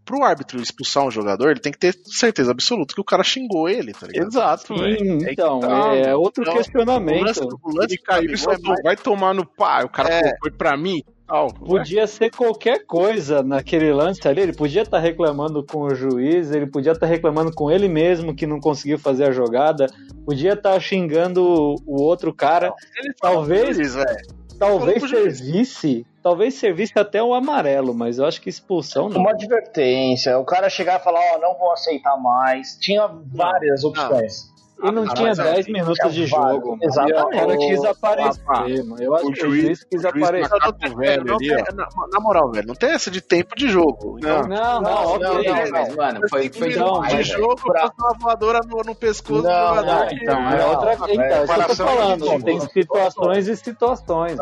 [0.05, 3.69] pro árbitro expulsar um jogador, ele tem que ter certeza absoluta que o cara xingou
[3.69, 4.27] ele, tá ligado?
[4.29, 5.31] Exato, velho.
[5.31, 5.95] Então, tá.
[5.95, 7.25] é outro Então, O questionamento.
[7.25, 9.85] lance, o lance Ele do caiu e é mais- vai tomar no pá.
[9.85, 10.37] O cara É.
[10.41, 11.47] foi pra mim tal.
[11.55, 14.43] Podia ser qualquer coisa naquele lance ali.
[14.43, 18.47] Ele podia estar reclamando com o juiz, ele podia estar reclamando com ele mesmo que
[18.47, 19.87] não conseguiu fazer a jogada,
[20.27, 21.43] podia estar xingando
[21.87, 22.75] o outro cara.
[22.99, 24.42] Ele falou Talvez- juiz, velho.
[24.63, 29.21] Talvez servisse, talvez servisse até o amarelo, mas eu acho que expulsão não.
[29.21, 32.77] Uma advertência, o cara chegar e falar, ó, não vou aceitar mais.
[32.81, 34.52] Tinha várias opções.
[34.85, 36.71] E não Ah, tinha mas, 10 tinha minutos de vários, jogo.
[36.71, 36.79] mano.
[36.83, 37.23] exatamente.
[37.23, 38.97] O cara quis aparecer, Ah, mano.
[39.03, 40.51] Eu acho o que juiz- o juiz quis aparecer.
[40.97, 44.19] velho Não ali, na, na moral, velho, não tem essa de tempo de jogo.
[44.21, 44.83] Não, não,
[45.15, 45.21] ok.
[45.45, 48.95] Não, mas- mas, mano, foi, foi demais, de jogo, pra- passa uma voadora no, no
[48.95, 50.03] pescoço Não, do jogador.
[50.03, 52.45] Ah, então, é outra então, é isso que eu tô falando.
[52.45, 54.39] Tem situações e situações.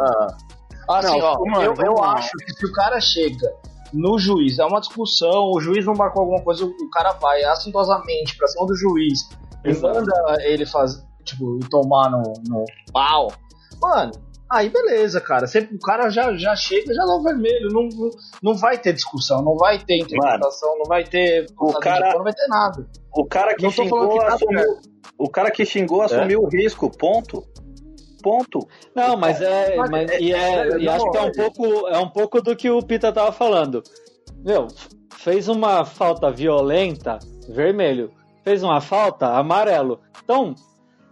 [0.88, 3.52] Assim, Não, ó, mano, eu, acho que se o cara chega
[3.92, 8.36] no juiz, é uma discussão, o juiz não marcou alguma coisa, o cara vai assintosamente
[8.36, 9.28] pra cima do juiz
[9.64, 13.32] e manda ele fazer, tipo, tomar no, no pau.
[13.80, 14.12] Mano,
[14.50, 15.46] aí beleza, cara.
[15.46, 17.68] Sempre, o cara já, já chega já dá o vermelho.
[17.72, 18.10] Não, não,
[18.42, 21.46] não vai ter discussão, não vai ter interpretação, não vai ter.
[21.58, 22.86] O cara- não vai ter nada.
[23.14, 24.78] O cara que xingou que tá assumiu.
[25.18, 27.44] O cara que xingou assumiu o risco, ponto.
[28.22, 28.66] Ponto.
[28.94, 29.76] Não, mas é.
[29.76, 32.42] Mas- Mas, e é, e não, acho que é um, é- pouco, é um pouco
[32.42, 33.82] do que o Pita tava falando.
[34.44, 34.68] Meu,
[35.16, 38.10] fez uma falta violenta, vermelho.
[38.44, 40.00] Fez uma falta, amarelo.
[40.24, 40.54] Então,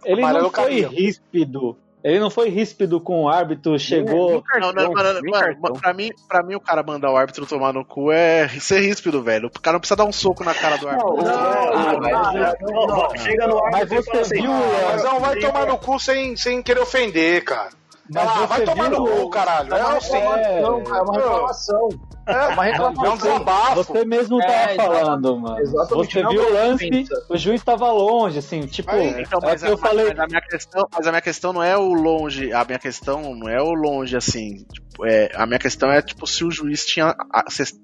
[0.03, 0.87] ele Amarelo não foi cabia.
[0.87, 1.77] ríspido.
[2.03, 4.41] Ele não foi ríspido com o árbitro, chegou.
[4.59, 5.73] Não, não, mano, cartão.
[5.73, 9.21] pra, mim, pra mim, o cara mandar o árbitro tomar no cu é ser ríspido,
[9.21, 9.47] velho.
[9.47, 11.27] O cara não precisa dar um soco na cara do árbitro.
[11.27, 15.99] Ah, não, não, Chega no ar Mas você viu, Mas não vai tomar no cu
[15.99, 17.78] sem, sem querer ofender, cara.
[18.11, 19.73] Mas ah, vai você tomar viu no o- cu, caralho.
[19.73, 20.11] É, É uma assim.
[20.17, 21.89] reclamação, cara, é uma reclamação.
[22.25, 23.13] É uma É reclamação.
[23.13, 23.75] um desabafo.
[23.75, 24.99] Você mesmo É, tava exatamente.
[24.99, 25.59] falando, mano.
[25.59, 27.25] Exatamente, Você não viu o lance, ofensa.
[27.29, 28.89] o juiz tava longe, assim, tipo.
[28.95, 30.07] Então, é mas, que a, eu falei.
[30.09, 33.33] mas a minha questão, mas a minha questão não é o longe, a minha questão
[33.35, 36.85] não é o longe assim, tipo, é, a minha questão é tipo se o juiz
[36.85, 37.15] tinha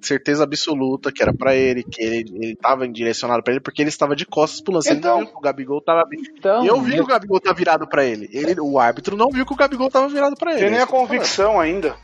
[0.01, 3.89] certeza absoluta que era pra ele, que ele, ele tava direcionado pra ele porque ele
[3.89, 6.19] estava de costas pro lance, Então- ele não viu que o Gabigol tava bem.
[6.37, 8.29] Então, eu vi que o Gabigol tá virado pra ele.
[8.31, 8.59] ele.
[8.59, 10.61] O árbitro não viu que o Gabigol tava virado pra ele.
[10.61, 11.07] Tem nem É a tô falando.
[11.07, 11.95] convicção ainda.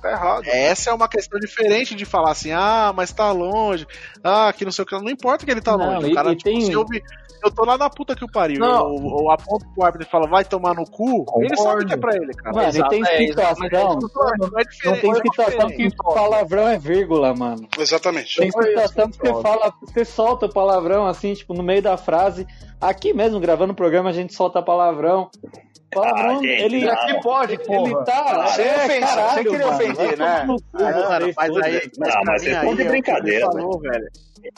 [0.00, 0.42] Tá errado.
[0.46, 3.86] Essa é uma questão diferente de falar assim, ah, mas tá longe,
[4.22, 6.08] ah, que não sei o que, não importa que ele tá Não, longe.
[6.08, 7.02] e- o cara, tipo, tem- se eu, vi-
[7.44, 8.94] eu tô lá na puta que o pariu, Não.
[8.94, 11.96] eu, eu aponto pro árbitro e falo, vai tomar no cu, ele sabe que é
[11.96, 12.56] pra ele, cara.
[12.56, 13.98] Mano, e tem Exato, é, situação.
[13.98, 15.00] Não é Não diferente.
[15.00, 15.90] tem não é situação diferente.
[15.90, 17.68] que palavrão é vírgula, mano.
[17.78, 18.36] Exatamente.
[18.40, 22.46] Tem situação que você fala, você solta o palavrão assim, tipo, no meio da frase.
[22.80, 25.30] Aqui mesmo, gravando o programa, a gente solta palavrão.
[25.92, 26.88] Palavrão, Ah, gente, ele.
[26.90, 28.04] Aqui pode, Ele porra.
[28.04, 28.46] tá.
[28.48, 30.44] Sem é, ofensa, caralho, sem querer mano, ofender, né?
[30.44, 32.56] no cu, Ah, mano, vocês mas aí, mas Não, mas aí, é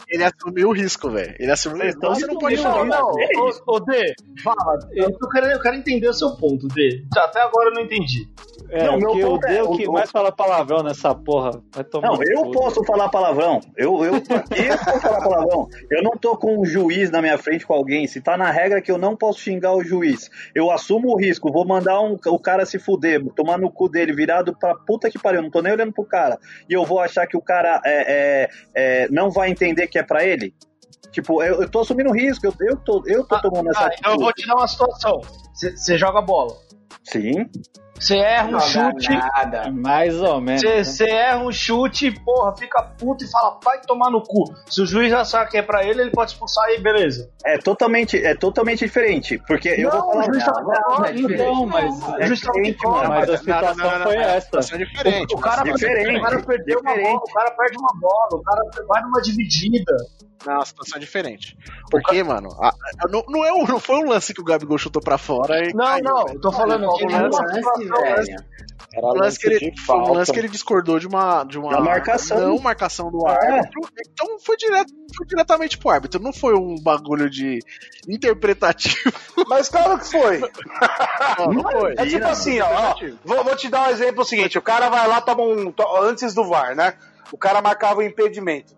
[0.09, 1.35] ele assumiu o risco, velho.
[1.39, 1.99] Ele assumiu o risco.
[1.99, 2.85] Então você não pode Não, falar.
[2.85, 4.79] não, É ô, ô D, fala.
[4.93, 7.05] Eu, tô querendo, eu quero entender o seu ponto, D.
[7.17, 8.29] Até agora eu não entendi.
[8.71, 11.15] É, Não, meu que o ponto é, Deus o- que o- mais fala palavrão nessa
[11.15, 11.51] porra.
[11.73, 13.61] Vai tomar Não, eu posso falar palavrão.
[13.77, 15.69] Eu, eu, eu posso falar palavrão.
[15.91, 18.07] Eu não tô com um juiz na minha frente com alguém.
[18.09, 21.53] Se tá na regra que eu não posso xingar o juiz, eu assumo o risco.
[21.53, 25.19] Vou mandar um, o cara se fuder, tomar no cu dele, virado pra puta que
[25.19, 25.43] pariu.
[25.43, 26.39] Não tô nem olhando pro cara.
[26.69, 30.03] E eu vou achar que o cara é, é, é, não vai entender que é
[30.05, 30.55] pra ele.
[31.11, 32.47] Tipo, eu, eu tô assumindo risco.
[32.47, 35.21] Eu, eu tô, eu tô tomando essa Ah, então eu vou te dar uma situação.
[35.53, 36.55] Você joga bola.
[37.05, 37.49] Sim.
[37.99, 39.09] Você erra um chute.
[39.11, 39.71] Nada.
[39.73, 40.61] Mais ou menos.
[40.61, 44.45] Você, você erra um chute, porra, fica puto e fala, vai tomar no cu.
[44.69, 47.31] Se o juiz achar que é pra ele, ele pode expulsar aí, beleza.
[47.45, 49.39] É totalmente, é totalmente diferente.
[49.47, 50.17] Porque eu vou falar.
[50.21, 53.09] o juiz tá Não, fora, então, mas É o juiz tá fora.
[53.09, 53.21] mano.
[53.21, 54.59] Mas a situação foi essa.
[54.61, 55.35] Isso é diferente.
[55.35, 57.13] O cara, Diferente, o cara perdeu uma diferente.
[57.13, 59.97] bola, o cara perde uma bola, o cara vai numa dividida.
[60.45, 61.57] Não, a situação é diferente.
[61.91, 64.79] Porque, mano, a- a- não, não, é um- não foi um lance que o Gabigol
[64.79, 66.37] chutou pra fora e Não, caiu, não, velho.
[66.37, 68.37] eu tô falando que um lance, situação velho.
[69.03, 71.81] Um lance, que ele, foi um lance que ele discordou de uma, de uma Da
[71.81, 72.39] marcação.
[72.41, 73.33] não marcação do É.
[73.33, 73.81] árbitro.
[74.13, 76.23] Então foi, direto, foi diretamente pro árbitro.
[76.23, 77.59] Não foi um bagulho de
[78.09, 79.13] interpretativo.
[79.49, 80.41] Mas claro que foi.
[81.39, 81.95] Não, não foi.
[81.99, 82.95] É tipo assim, ó, ó,
[83.25, 85.71] vou, vou te dar um exemplo seguinte, o cara vai lá, toma um.
[85.73, 86.95] to- Antes do VAR, né?
[87.33, 88.75] O cara marcava o impedimento.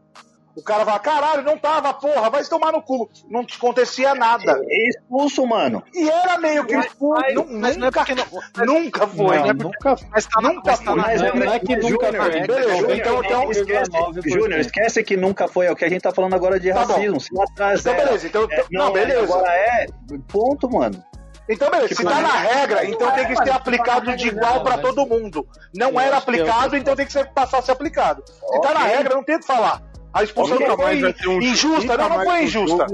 [0.57, 3.09] O cara vai, caralho, não tava, porra, vai se tomar no cu.
[3.31, 4.61] Não acontecia nada.
[4.69, 5.85] É expulso, mano.
[5.95, 7.23] E era meio que expulso.
[7.49, 9.39] Mas não é nunca, porque não, nunca foi.
[9.39, 10.87] Não, nunca mas tá, Nunca mas foi.
[10.97, 12.31] na Mas Não, não é que nunca foi.
[12.41, 14.29] beleza, Júnior, então- então esquece, 9%.
[14.29, 15.67] Júnior, esquece que nunca foi.
[15.67, 17.21] É o que a gente tá falando agora de Tá racismo.
[17.21, 19.23] Se lá atrás Então, beleza, então- é, não, não, beleza.
[19.35, 19.87] Agora é.
[20.27, 21.05] Ponto, mano.
[21.51, 24.77] Então, beleza, se tá na regra, então tem que ser aplicado de igual não, pra
[24.77, 25.47] mas- todo mundo.
[25.75, 28.23] Não era aplicado, então tem que ser, passar a ser aplicado.
[28.27, 29.81] Se tá na regra, não tem o que falar.
[30.19, 32.87] A expulsão Nunca mais vai foi ter um injusta, não, não foi um injusta.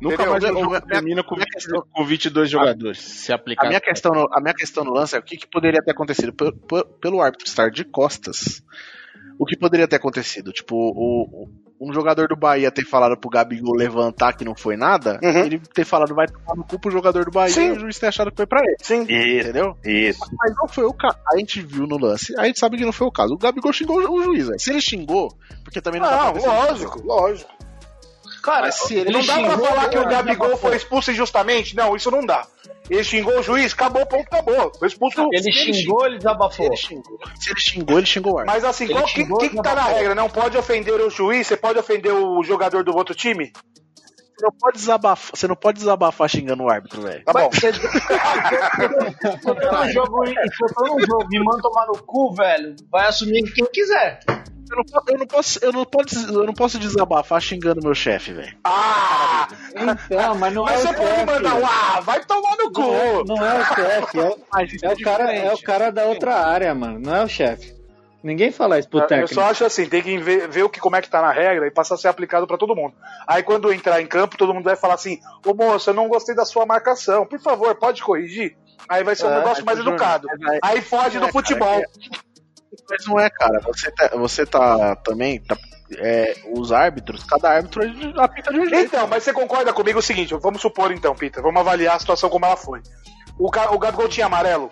[0.00, 1.36] Nunca mais Minha- jogo termina com,
[1.92, 2.98] com 22 jogadores.
[3.00, 3.66] Se A aplicar.
[3.68, 6.32] minha, questão no, a minha questão no lance é o que, que poderia ter acontecido
[6.34, 8.62] Pe- pe- pelo árbitro estar de costas.
[9.38, 10.52] O que poderia ter acontecido?
[10.52, 11.48] Tipo, o-
[11.80, 15.44] um jogador do Bahia ter falado pro Gabigol levantar que não foi nada, Uhum.
[15.44, 17.66] ele ter falado vai tomar no cu pro jogador do Bahia Sim.
[17.68, 18.76] e o juiz ter achado que foi pra ele.
[18.80, 19.02] Sim.
[19.02, 19.76] Isso, Entendeu?
[19.84, 20.20] isso.
[20.38, 21.16] Mas não foi o caso.
[21.32, 23.34] A gente viu no lance, a gente sabe que não foi o caso.
[23.34, 24.58] O Gabigol xingou o juiz, velho.
[24.60, 25.32] Se ele xingou,
[25.64, 27.55] porque também não, dá Não, pra se ele lógico, lógico.
[28.46, 31.74] Cara, Mas se ele não dá pra falar que o ele Gabigol foi expulso injustamente?
[31.74, 32.46] Não, isso não dá.
[32.88, 34.70] Ele xingou o juiz, acabou, ponto, acabou.
[34.78, 35.28] Foi expulso.
[35.32, 36.66] Ele Se xingou, ele desabafou.
[36.66, 38.54] ele xingou, se ele xingou, ele xingou o árbitro.
[38.54, 40.14] Mas assim, Ele qual, que, xingou, que, que tá na regra?
[40.14, 41.48] Não pode ofender o juiz?
[41.48, 43.50] Você pode ofender o jogador do outro time?
[43.52, 47.24] Você não pode desabafar, você não pode desabafar xingando o árbitro, velho.
[47.24, 47.50] Tá bom.
[47.50, 47.80] Você se
[49.48, 53.42] eu tô no jogo e no jogo e manda tomar no cu, velho, vai assumir
[53.52, 54.20] quem quiser.
[54.70, 58.32] Eu não, eu não posso, eu não posso, eu não posso desabafar xingando meu chefe,
[58.32, 58.56] velho.
[58.64, 59.48] Ah!
[59.74, 61.26] Então, mas não Mas é você o pode chefe.
[61.26, 63.24] mandar um ah, vai tomar no Não é, cu!
[63.26, 66.04] não é o chefe, é o, Mas isso é o cara, é o cara da
[66.06, 66.98] outra área, mano.
[66.98, 67.76] Não é o chefe.
[68.22, 69.34] Ninguém fala isso pro Eu técnico.
[69.34, 71.64] só acho assim, tem que ver, ver o que, como é que tá na regra
[71.66, 72.92] e passar a ser aplicado pra todo mundo.
[73.24, 76.34] Aí quando entrar em campo, todo mundo vai falar assim, ô moço, eu não gostei
[76.34, 78.56] da sua marcação, por favor, pode corrigir?
[78.88, 80.26] Aí vai ser um É, negócio mais Júnior, educado.
[80.40, 81.80] mas aí- foge não do é, futebol.
[82.88, 83.60] Mas não é, cara.
[83.60, 85.40] Você tá, você tá também.
[85.40, 85.56] Tá,
[85.98, 87.82] é, os árbitros, cada árbitro
[88.20, 88.86] apita de um jeito.
[88.86, 92.28] Então, mas você concorda comigo o seguinte, vamos supor então, Peter, vamos avaliar a situação
[92.28, 92.82] como ela foi.
[93.38, 94.70] O, o Gabigol tinha amarelo?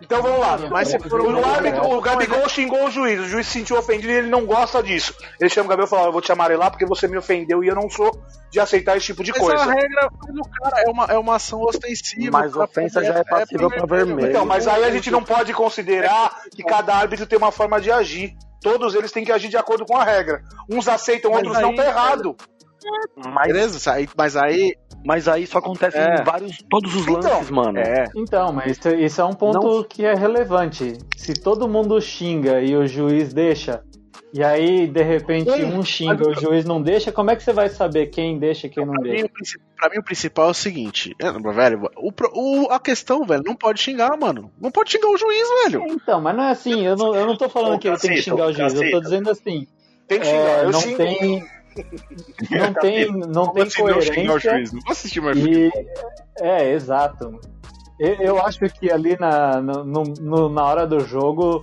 [0.00, 0.58] Então vamos lá.
[0.70, 3.54] Mas se o, for um o, árbitro, o Gabigol xingou o juiz, o juiz se
[3.54, 5.14] sentiu ofendido e ele não gosta disso.
[5.40, 7.68] Ele chama o Gabigol e fala: Eu vou te amarelar porque você me ofendeu e
[7.68, 8.10] eu não sou
[8.50, 9.62] de aceitar esse tipo de Mas coisa.
[9.62, 12.30] a regra do cara é uma, é uma ação ostensiva.
[12.30, 14.30] Mas ofensa já é passível pra vermelho.
[14.30, 17.90] Então, mas aí a gente não pode considerar que cada árbitro tem uma forma de
[17.90, 18.36] agir.
[18.60, 20.42] Todos eles têm que agir de acordo com a regra.
[20.68, 22.36] Uns aceitam, Mas outros não, aí- tá errado.
[23.32, 24.74] Mas, Beleza, aí- mas aí.
[25.04, 26.20] mas aí isso acontece É.
[26.20, 27.78] em vários, todos os Então, lances, mano.
[27.78, 28.04] É.
[28.16, 30.98] Então, mas isso, isso é um ponto que é relevante.
[31.16, 33.82] Se todo mundo xinga e o juiz deixa,
[34.34, 37.52] e aí de repente um xinga e o juiz não deixa, como é que você
[37.52, 39.26] vai saber quem deixa e quem não Pra mim, deixa?
[39.26, 43.24] o princi- pra mim, o principal é o seguinte, é, velho, o, o- a questão,
[43.24, 44.50] velho, não pode xingar, mano.
[44.60, 45.84] Não pode xingar o juiz, velho.
[45.88, 48.10] Então, mas não é assim, eu não, eu não tô falando Ô, que ele tem
[48.10, 49.66] que xingar o juiz, eu tô dizendo assim,
[50.06, 50.38] Tem que xingar.
[50.40, 50.96] é, eu não xingo.
[50.96, 51.46] tem.
[52.50, 54.50] Não tem, não tem Assim, não coerência.
[54.56, 54.72] juiz.
[54.72, 55.70] Não vou assistir mais E,
[56.40, 57.38] é, exato.
[57.98, 61.60] Eu, eu acho que ali na, no- no- na hora do jogo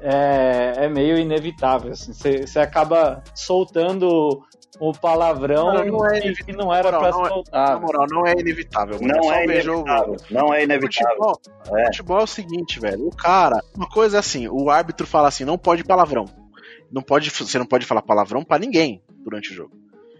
[0.00, 1.92] é, é meio inevitável.
[1.92, 2.12] assim.
[2.12, 4.42] Você você acaba soltando
[4.80, 7.68] o palavrão Não, não é que, que não era não é- soltar.
[7.74, 8.98] Na moral, não é inevitável.
[9.00, 9.14] mano.
[9.14, 9.88] Não só é ver jogo.
[9.88, 10.16] inevitável.
[10.30, 11.16] Não é inevitável.
[11.16, 11.84] Futebol, É.
[11.86, 13.06] futebol é o seguinte, velho.
[13.06, 16.24] O cara, uma coisa é assim, o árbitro fala assim, não pode palavrão.
[16.90, 19.72] Não pode, você não pode falar palavrão pra ninguém durante o jogo.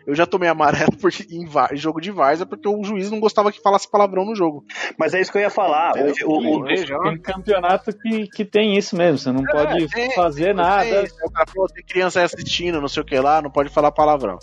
[0.06, 3.50] Eu já tomei amarelo porque, em, em jogo de várzea porque o juiz não gostava
[3.50, 4.64] que falasse palavrão no jogo.
[4.98, 5.92] Mas é isso que eu ia falar.
[5.96, 7.02] Hoje, o, o- Veja, ó.
[7.04, 11.04] Tem campeonato que, que tem isso mesmo, você não pode tem, fazer Tem, nada.
[11.24, 13.92] o cara falou, tem criança aí assistindo, não sei o que lá, não pode falar
[13.92, 14.38] palavrão.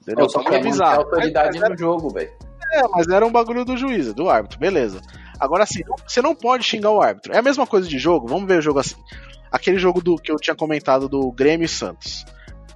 [0.00, 0.28] Entendeu?
[0.28, 1.00] Só quer é manter a bizarro.
[1.00, 2.30] autoridade Mas- no jogo, velho.
[2.72, 5.00] É, mas era um bagulho do juiz, do árbitro, beleza.
[5.40, 7.32] Agora assim, não- você não pode xingar o árbitro.
[7.34, 8.94] É a mesma coisa de jogo, vamos ver o jogo assim.
[9.50, 12.24] Aquele jogo do que eu tinha comentado do Grêmio e Santos.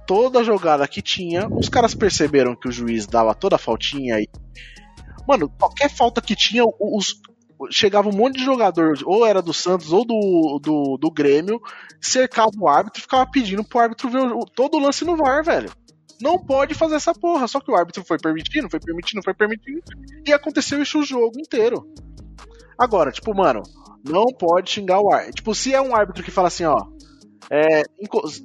[0.07, 4.27] Toda jogada que tinha, os caras perceberam que o juiz dava toda a faltinha aí.
[5.27, 7.19] Mano, qualquer falta que tinha, os,
[7.71, 11.59] chegava um monte de jogador, ou era do Santos ou do, do, do Grêmio,
[11.99, 15.43] cercava o árbitro e ficava pedindo pro árbitro ver o- todo o lance no VAR,
[15.43, 15.71] velho.
[16.21, 17.47] Não pode fazer essa porra.
[17.47, 19.81] Só que o árbitro foi permitindo, foi permitindo, foi permitindo.
[20.25, 21.91] E aconteceu isso o jogo inteiro.
[22.77, 23.63] Agora, tipo, mano,
[24.07, 25.35] não pode xingar o árbitro.
[25.35, 26.77] Tipo, se é um árbitro que fala assim, ó.
[27.49, 27.83] É,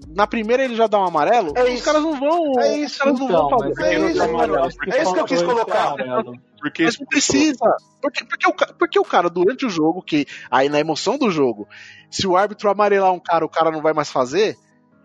[0.08, 1.84] na primeira ele já dá um amarelo, É os isso.
[1.84, 2.52] caras não vão.
[2.60, 3.82] É os isso, caras não então, vão fazer.
[3.82, 4.56] É isso, amarelo,
[4.92, 5.92] É isso que eu quis colocar.
[5.92, 6.34] amarelo.
[6.60, 7.76] Porque Mas não precisa.
[8.02, 11.66] Porque, porque, o, porque o cara, durante o jogo, que aí na emoção do jogo,
[12.10, 14.58] se o árbitro amarelar um cara, o cara não vai mais fazer,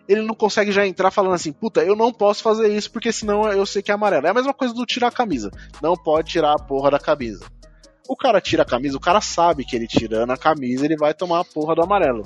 [0.08, 3.50] ele não consegue já entrar falando assim, puta, eu não posso fazer isso porque senão
[3.50, 4.28] eu sei que é amarelo.
[4.28, 5.50] É a mesma coisa do tirar a camisa.
[5.82, 7.46] Não pode tirar a porra da camisa.
[8.08, 11.14] O cara tira a camisa, o cara sabe que ele tirando a camisa, ele vai
[11.14, 12.24] tomar a porra do amarelo.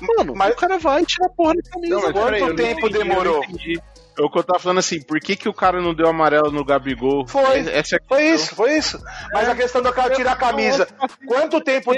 [0.00, 1.94] Mano, Mas- o cara vai e tira a porra da camisa.
[1.94, 3.42] Não, Quanto eu tempo entendi, eu demorou?
[4.16, 6.50] É o que eu tava falando assim, por que, que o cara não deu amarelo
[6.52, 7.26] no Gabigol?
[7.26, 7.68] Foi.
[7.68, 9.00] Essa é Foi isso, foi isso.
[9.32, 10.86] Mas a questão do cara tirar a camisa.
[11.26, 11.92] Quanto tempo,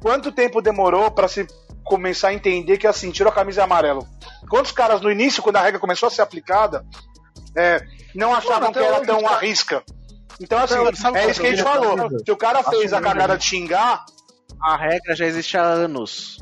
[0.00, 1.46] quanto tempo demorou pra se
[1.84, 4.06] começar a entender que assim, tirou a camisa é amarelo?
[4.48, 6.84] Quantos caras no início, quando a regra começou a ser aplicada,
[7.56, 7.82] é,
[8.14, 9.34] não achavam Mano, que era tão cara.
[9.34, 9.82] à risca?
[10.40, 10.74] Então, assim,
[11.14, 12.08] é isso que a gente é falou.
[12.24, 14.04] Se o cara fez a cagada de xingar,
[14.62, 16.38] A regra já existe há anos.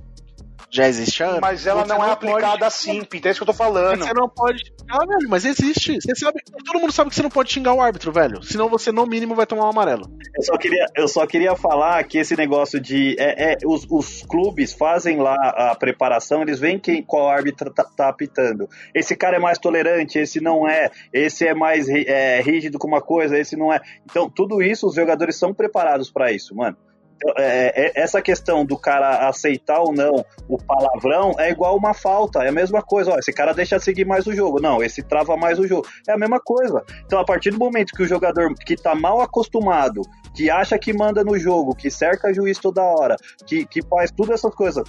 [0.71, 1.41] Já existe há anos.
[1.41, 3.29] mas ela Você não é pode- aplicada assim, Pita.
[3.29, 4.05] É isso que eu tô falando.
[4.05, 4.63] Você não pode.
[4.91, 5.99] Ah, velho, mas existe.
[6.01, 6.41] Você sabe.
[6.65, 8.43] Todo mundo sabe que você não pode xingar o árbitro, velho.
[8.43, 10.03] Senão você, no mínimo, vai tomar um amarelo.
[10.37, 13.17] Eu só queria, eu só queria falar que esse negócio de.
[13.19, 17.85] É, é, os, os clubes fazem lá a preparação, eles veem quem, qual árbitro tá,
[17.85, 18.69] tá apitando.
[18.95, 20.91] Esse cara é mais tolerante, esse não é.
[21.13, 23.81] Esse é mais é, rígido com uma coisa, esse não é.
[24.05, 26.77] Então, tudo isso, os jogadores são preparados para isso, mano.
[27.19, 31.93] Então, é, é- essa questão do cara aceitar ou não o palavrão é igual uma
[31.93, 33.13] falta, é a mesma coisa.
[33.13, 35.87] Ó, esse cara deixa seguir mais o jogo, não, esse trava mais o jogo.
[36.09, 36.83] É a mesma coisa.
[37.05, 40.03] Então, a partir do momento que o jogador que tá mal acostumado,
[40.35, 44.33] que acha que manda no jogo, que cerca juiz toda hora, que, que faz tudo
[44.33, 44.85] essas coisas,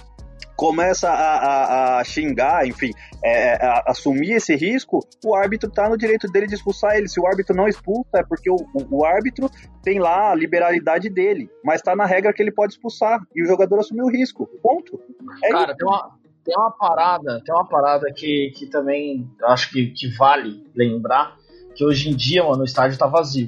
[0.60, 2.90] começa a, a- a xingar, enfim,
[3.24, 7.08] é, a- assumir esse risco, o árbitro tá no direito dele de expulsar ele.
[7.08, 9.48] Se o árbitro não expulsa, é porque o, o- o árbitro
[9.82, 13.46] tem lá a liberalidade dele, mas tá na regra que ele pode expulsar, e o
[13.46, 14.46] jogador assumiu o risco.
[14.62, 15.00] Ponto.
[15.42, 15.76] É Cara, isso.
[15.78, 16.10] tem uma,
[16.44, 21.36] tem uma parada, tem uma parada que, que também acho que, que vale lembrar,
[21.74, 23.46] que hoje em dia, mano, o estádio tá vazio.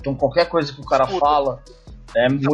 [0.00, 1.62] Então qualquer coisa que o cara fala
[2.16, 2.48] é muito,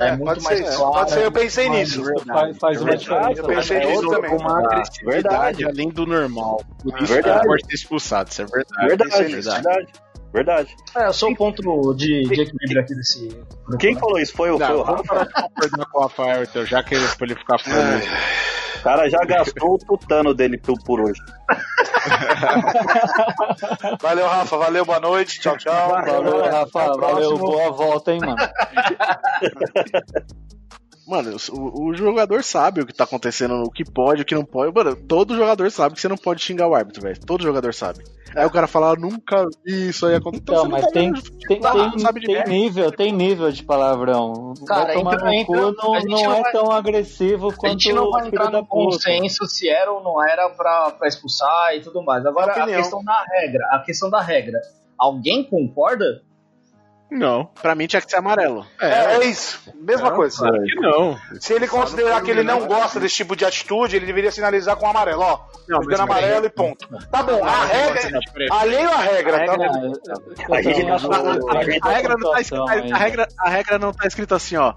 [0.00, 0.92] é, É, muito pode mais ser claro.
[0.92, 2.02] Pode ser, eu é pensei nisso.
[2.04, 2.26] verdade.
[2.26, 3.40] Faz, faz uma Verdade, diferença.
[3.40, 3.96] eu pensei também.
[3.96, 4.30] nisso também.
[4.36, 5.64] uma agressividade Verdade.
[5.64, 6.60] além do normal.
[6.82, 7.40] Por isso Verdade.
[7.40, 8.88] que pode ser expulsado, isso é verdade.
[8.88, 9.92] Verdade, Isso é verdade.
[10.32, 10.76] Verdade.
[10.96, 13.28] É, eu sou o ponto de, de equilíbrio aqui desse.
[13.78, 14.32] Quem falou isso?
[14.32, 15.14] Foi o, foi o Não, vamos Rafa?
[15.14, 18.02] parar de concordar com o Rafael, então, já que ele, pra ele ficar falando.
[18.82, 21.22] O cara já gastou o tutano dele por por hoje.
[24.02, 24.56] Valeu, Rafa.
[24.56, 25.38] Valeu, boa noite.
[25.38, 25.88] Tchau, tchau.
[25.88, 26.92] Valeu, Rafa.
[26.98, 28.36] Valeu, boa volta, hein, mano.
[31.12, 34.44] Mano, o, o jogador sabe o que tá acontecendo, o que pode, o que não
[34.46, 34.74] pode.
[34.74, 37.20] Mano, todo jogador sabe que você não pode xingar o árbitro, velho.
[37.20, 38.02] Todo jogador sabe.
[38.34, 40.42] Aí o cara fala, "Ah, nunca vi isso aí acontecer.
[40.42, 44.54] Então, mas não tá tem, tem, não tem, tem nível, tem nível de palavrão.
[44.66, 47.48] Cara, vai tomar entra- no entra- cu, não, a não não é vai- tão agressivo
[47.50, 48.68] A quanto gente não vai entrar no puta.
[48.68, 52.24] consenso se era ou não era pra, pra expulsar e tudo mais.
[52.24, 53.66] Agora, a questão da regra.
[53.70, 54.58] A questão da regra.
[54.98, 56.22] Alguém concorda?
[57.14, 57.44] Não.
[57.60, 58.66] Pra mim tinha que ser amarelo.
[58.80, 59.60] É, é isso.
[59.80, 60.36] Mesma Não, coisa.
[60.38, 61.18] claro que não.
[61.38, 64.86] Se ele considerar que ele não gosta desse tipo de atitude, ele deveria sinalizar com
[64.88, 65.40] amarelo, ó.
[65.68, 66.88] Não, mas amarelo e ponto.
[67.10, 68.20] Tá bom, a regra.
[68.50, 69.92] Alheio à regra, tá bom.
[69.92, 74.06] Eu também acho que A regra, não tá escrita, a, regra, a regra não tá
[74.06, 74.72] escrita assim, ó.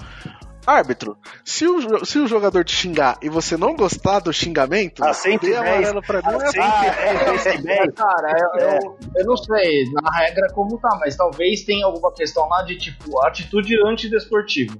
[0.65, 5.13] Árbitro, se o, se o jogador te xingar e você não gostar do xingamento, A
[5.13, 6.27] 110, dê amarelo pra mim.
[6.27, 7.93] a 110 decibéis.
[7.95, 12.47] Cara, eu, eu, eu não sei na regra como tá, mas talvez tenha alguma questão
[12.49, 14.75] lá de tipo atitude antidesportiva.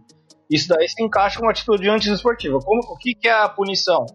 [0.50, 2.60] Isso daí se encaixa com atitude antidesportiva.
[2.60, 4.06] Como, o que, que é a punição?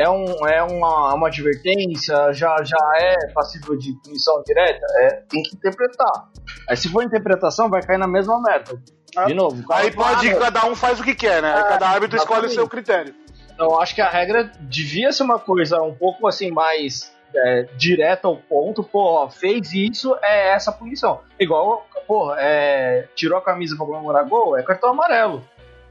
[0.00, 2.32] É, um, é uma, uma advertência?
[2.32, 4.86] Já, já é passível de punição direta?
[5.00, 6.30] É, tem que interpretar.
[6.66, 8.80] Aí se for interpretação, vai cair na mesma merda.
[9.26, 9.62] De novo.
[9.70, 11.50] Aí fala, pode, "Ah, cada um faz o que quer, né?
[11.50, 13.14] É, cada árbitro escolhe o seu critério.
[13.52, 17.64] Então, eu acho que a regra devia ser uma coisa um pouco assim mais é,
[17.76, 18.82] direta ao ponto.
[18.82, 21.20] Pô, fez isso, é essa punição.
[21.38, 25.44] Igual, pô, é, tirou a camisa pra comemorar gol, é cartão amarelo.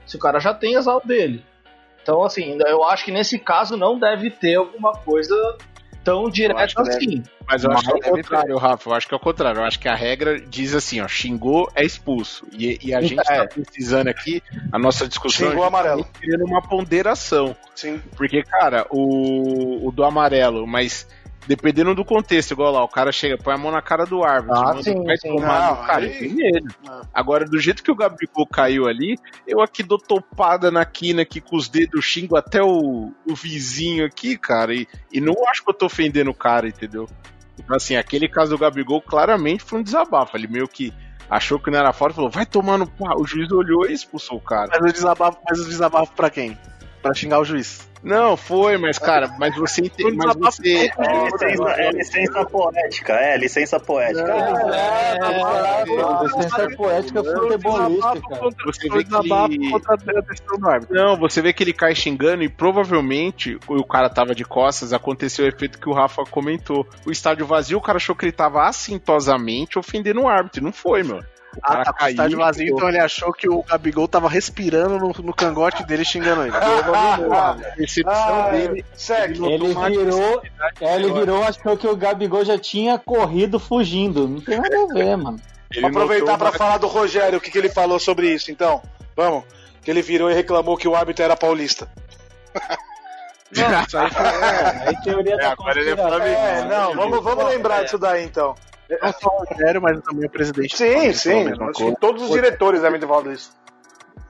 [0.07, 1.45] Se o cara já tem exato dele.
[2.09, 5.35] Então, assim, eu acho que nesse caso não deve ter alguma coisa
[6.03, 7.21] tão direta assim.
[7.47, 8.89] Mas eu acho que é o Mas- contrário, Rafa.
[8.89, 9.59] Eu acho que é o contrário.
[9.59, 12.47] Eu acho que a regra diz assim, ó, xingou é expulso.
[12.51, 13.45] E, e a gente É.
[13.45, 14.41] tá precisando aqui,
[14.71, 16.07] a nossa discussão Xingou é amarelo.
[16.19, 17.55] querendo uma ponderação.
[17.75, 18.01] Sim.
[18.17, 21.07] Porque, cara, o, o do amarelo, mas
[21.49, 24.55] dependendo do contexto, igual lá, o cara chega, põe a mão na cara do árbitro,
[24.55, 24.93] Ah, manda sim,
[25.79, 26.75] Não, cara, aí- tem medo.
[27.11, 31.41] Agora, do jeito que o Gabigol caiu ali, eu aqui dou topada na quina aqui
[31.41, 35.71] com os dedos, xingo até o, o vizinho aqui, cara, e, e não acho que
[35.71, 37.09] eu tô ofendendo o cara, entendeu?
[37.57, 40.37] Então, assim, aquele caso do Gabigol claramente foi um desabafo.
[40.37, 40.93] Ele meio que
[41.27, 42.45] achou que não era fora, falou, vai
[42.85, 43.19] pau.
[43.19, 44.69] O juiz olhou e expulsou o cara.
[44.79, 46.55] Mas o desabafo, mas o desabafo pra quem?
[47.01, 47.89] Pra xingar o juiz.
[48.01, 50.15] Não, foi, mas, cara, mas você entende.
[50.15, 50.89] Mas você.
[50.97, 54.31] É licença, é licença poética, é licença poética.
[54.31, 55.17] É,
[56.23, 58.19] licença poética futebolística.
[58.65, 59.59] Você vê que ele...
[60.89, 65.43] Não, você vê que ele cai xingando e provavelmente o cara tava de costas, aconteceu
[65.45, 66.87] o efeito que o Rafa comentou.
[67.05, 70.63] O estádio vazio, o cara achou que ele tava assintosamente ofendendo o árbitro.
[70.63, 71.19] Não foi, meu.
[71.63, 75.07] Ah, tá com o estádio vazio, então ele achou que o Gabigol tava respirando no,
[75.23, 76.55] no cangote dele xingando ele.
[76.55, 78.85] A percepção Ah, dele.
[78.93, 79.43] segue.
[79.45, 80.41] Ele virou,
[80.79, 84.27] é, ele virou, achou que o Gabigol já tinha corrido fugindo.
[84.27, 85.39] Não tem nada a ver, mano.
[85.71, 88.81] Ele Vamos aproveitar uma- falar do Rogério, o que, que ele falou sobre isso, então.
[89.15, 89.43] Vamos.
[89.81, 91.87] Que ele virou e reclamou que o árbitro era paulista.
[93.51, 95.93] Não, isso aí foi, é, é teoria da agora ele é.
[96.59, 98.53] É, não, vamos, vamos lembrar disso daí, então.
[98.89, 100.75] Não só o Rogério, mas também o presidente.
[100.75, 101.53] Sim, sim.
[101.99, 103.51] todos os diretores devem ter falado isso.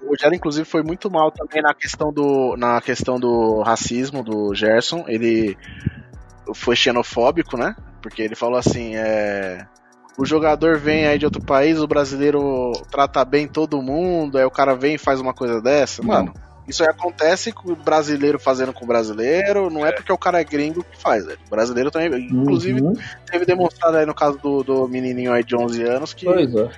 [0.02, 4.54] O Rogério, inclusive, foi muito mal também na questão do, na questão do racismo do
[4.54, 5.06] Gerson.
[5.08, 5.58] Ele
[6.54, 7.76] foi xenofóbico, né?
[8.02, 9.66] Porque ele falou assim: é,
[10.18, 14.52] o jogador vem aí de outro país, o brasileiro trata bem todo mundo, aí o
[14.52, 16.04] cara vem e faz uma coisa dessa.
[16.04, 16.34] Mano,
[16.70, 20.40] isso aí acontece com o brasileiro fazendo com o brasileiro, não é porque o cara
[20.40, 21.40] é gringo que faz, velho.
[21.48, 22.82] O brasileiro também, inclusive,
[23.26, 26.70] teve demonstrado aí no caso do, do menininho aí de 11 anos que Pois é.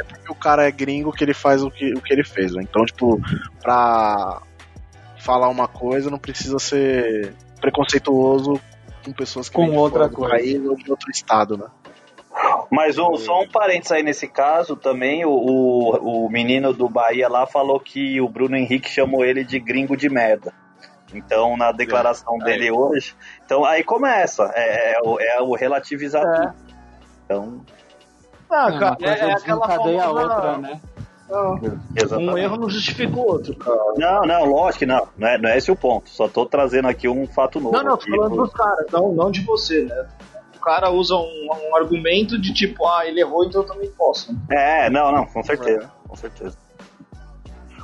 [0.00, 2.52] é porque o cara é gringo que ele faz o que, o que ele fez.
[2.52, 2.62] né?
[2.62, 3.20] Então, tipo,
[3.62, 4.42] pra
[5.18, 8.60] falar uma coisa não precisa ser preconceituoso
[9.04, 10.34] com pessoas que Com outra fora do coisa.
[10.34, 11.66] país ou de outro estado, né?
[12.70, 17.28] Mas um- só um parênteses aí nesse caso também, o, o, o menino do Bahia
[17.28, 20.52] lá falou que o Bruno Henrique chamou ele de gringo de merda.
[21.12, 23.14] Então, na declaração dele hoje.
[23.44, 24.50] Então, aí começa.
[24.54, 26.54] É, é o- é o relativizar tudo.
[27.24, 27.60] Então,
[28.50, 30.80] Ah, cara, é, é aquela desencadeia a outra, né?
[31.96, 32.30] exatamente.
[32.34, 33.78] Um erro não justifica o outro, cara.
[33.96, 35.08] Não, não, lógico que não.
[35.16, 36.08] Não é, não é esse o ponto.
[36.10, 37.76] Só tô trazendo aqui um fato novo.
[37.76, 40.06] Não, não, tô falando dos caras, não, não de você, né?
[40.64, 44.34] O cara usa um, um argumento de tipo, ah, ele errou, então eu também posso.
[44.50, 45.92] É, não, não, com certeza.
[46.08, 46.56] Com certeza.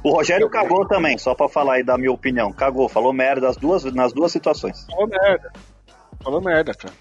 [0.03, 2.51] O Rogério cagou também, só pra falar aí da minha opinião.
[2.51, 4.87] Cagou, falou merda nas duas, nas duas situações.
[4.87, 5.53] Falou merda.
[6.25, 6.95] Falou merda, cara.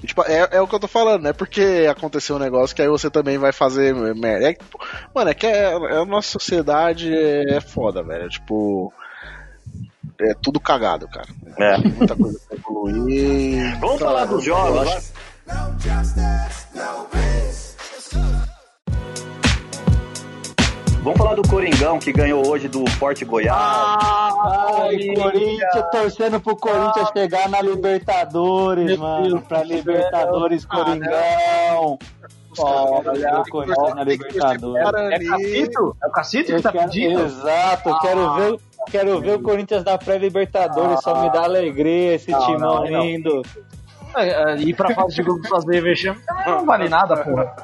[0.00, 2.76] E, tipo, é, é o que eu tô falando, não é porque aconteceu um negócio
[2.76, 4.50] que aí você também vai fazer merda.
[4.50, 4.56] É,
[5.12, 8.28] mano, é que é, é a nossa sociedade é, é foda, velho.
[8.28, 8.92] Tipo.
[10.20, 11.28] É tudo cagado, cara.
[11.58, 11.78] É.
[11.78, 13.78] Muita coisa pra evoluir.
[13.80, 15.12] Vamos falar dos jogos.
[21.02, 23.56] Vamos falar do Coringão que ganhou hoje do Forte Goiás.
[23.56, 29.40] Ai, Corinthians, torcendo pro Corinthians chegar na Libertadores, mano.
[29.42, 31.96] Pra Libertadores, Coringão.
[32.58, 35.12] Olha, o Corinthians na Libertadores.
[35.12, 35.96] É Cacito?
[36.02, 37.20] É o Cacito que tá pedindo?
[37.24, 42.30] Exato, eu quero ver, quero ver o Corinthians da pré-Libertadores, só me dá alegria esse
[42.30, 43.42] Não, timão não, lindo.
[44.14, 47.54] É, é, ir pra fase de grupo fazer vexame não vale nada, porra.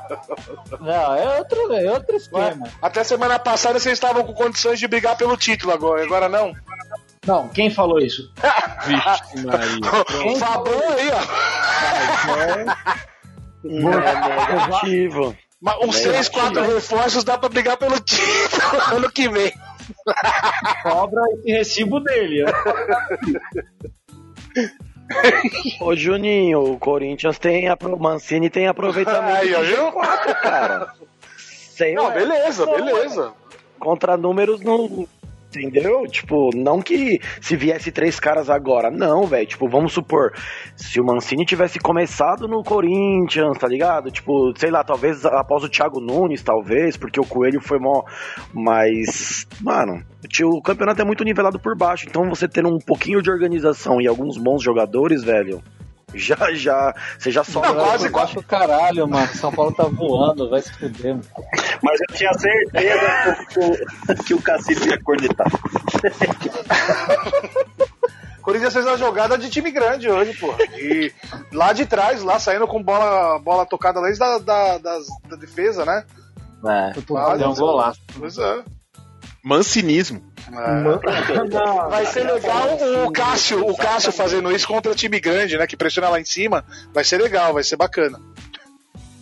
[0.81, 2.69] Não, é outro, é outro esquema.
[2.81, 6.53] Até semana passada vocês estavam com condições de brigar pelo título agora, agora não.
[7.27, 8.33] Não, quem falou isso?
[8.85, 10.33] Vixe, Maria.
[10.33, 11.09] O Fabão aí,
[12.99, 13.12] ó.
[13.65, 15.37] É negativo.
[15.61, 19.53] Mas uns 3, 4 reforços dá pra brigar pelo título ano que vem.
[20.83, 22.45] Cobra esse recibo dele.
[25.81, 29.93] Ô Juninho, o Corinthians tem, a, Mancini tem aproveitamento Aí, ó, de viu?
[29.93, 30.93] G4, cara.
[31.37, 32.11] Sei Não, lá.
[32.11, 33.33] beleza, beleza.
[33.79, 35.07] Contra números não.
[35.57, 36.05] Entendeu?
[36.07, 38.91] Tipo, não que se viesse três caras agora.
[38.91, 39.47] Não, velho.
[39.47, 40.33] Tipo, vamos supor,
[40.77, 44.11] se o Mancini tivesse começado no Corinthians, tá ligado?
[44.11, 48.03] Tipo, sei lá, talvez após o Thiago Nunes, talvez, porque o Coelho foi mó.
[48.53, 50.03] Mas, mano,
[50.45, 52.07] o campeonato é muito nivelado por baixo.
[52.09, 55.63] Então você tendo um pouquinho de organização e alguns bons jogadores, velho.
[56.15, 57.69] Já, já, você já sobe.
[57.69, 59.27] Não, quase, quase o caralho, mano.
[59.35, 61.15] São Paulo tá voando, vai se fuder.
[61.15, 61.25] mano.
[61.83, 65.47] Mas eu tinha certeza que o, que o Cacito ia cornetar.
[68.43, 70.53] Corinthians fez uma jogada de time grande hoje, pô.
[70.77, 71.13] E
[71.53, 75.85] lá de trás, lá saindo com bola, bola tocada lá da, da, das- da defesa,
[75.85, 76.05] né?
[76.65, 77.45] É, Quase.
[77.45, 78.01] um golaço.
[78.19, 78.63] Pois é.
[79.45, 80.23] Mancinismo.
[80.51, 80.99] Ah,
[81.89, 85.67] vai ser legal o Cássio, o Cássio fazendo isso contra time grande, né?
[85.67, 86.65] Que pressiona lá em cima.
[86.93, 88.21] Vai ser legal, vai ser bacana.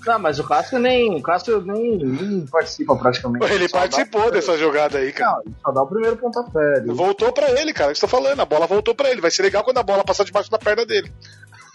[0.06, 3.52] Não, mas o Cássio nem, o Cássio nem, nem participa praticamente.
[3.52, 4.30] Ele participou dá...
[4.30, 5.32] dessa jogada aí, cara.
[5.32, 6.78] Não, ele só dá o primeiro pontapé.
[6.78, 6.92] Ele...
[6.92, 7.90] Voltou pra ele, cara.
[7.90, 8.40] É que eu tô falando.
[8.40, 9.20] A bola voltou pra ele.
[9.20, 11.12] Vai ser legal quando a bola passar debaixo da perna dele.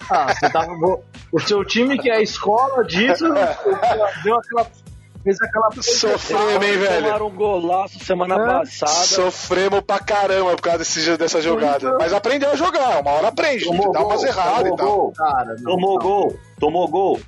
[0.10, 0.72] Ah, você tava.
[1.32, 3.26] O seu time que é a escola disso,
[4.24, 4.68] deu aquela
[5.26, 5.70] fez aquela.
[5.82, 7.06] Sofremos, hein, velho?
[7.06, 8.46] Tomaram um golaço semana é.
[8.46, 8.92] passada.
[8.92, 11.98] Sofremos pra caramba por causa desse, dessa jogada.
[11.98, 13.66] Mas aprendeu a jogar, uma hora aprende.
[13.66, 14.88] Tomou dá umas erradas e tal.
[14.88, 17.20] Gol, cara, tomou gol, tomou gol,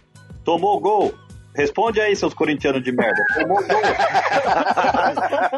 [0.44, 1.14] tomou gol.
[1.58, 3.26] Responde aí, seus corintianos de merda.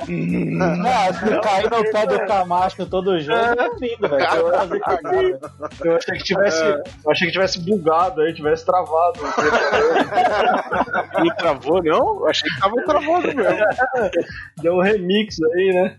[0.08, 5.40] não, se cair no pé do Camacho todo jogo, é lindo, velho.
[5.84, 6.64] Eu achei que tivesse.
[6.64, 9.20] Eu achei que tivesse bugado aí, tivesse travado.
[11.20, 12.22] Não travou, não?
[12.22, 13.58] Eu achei que tava travado mesmo.
[14.62, 15.98] Deu um remix aí, né?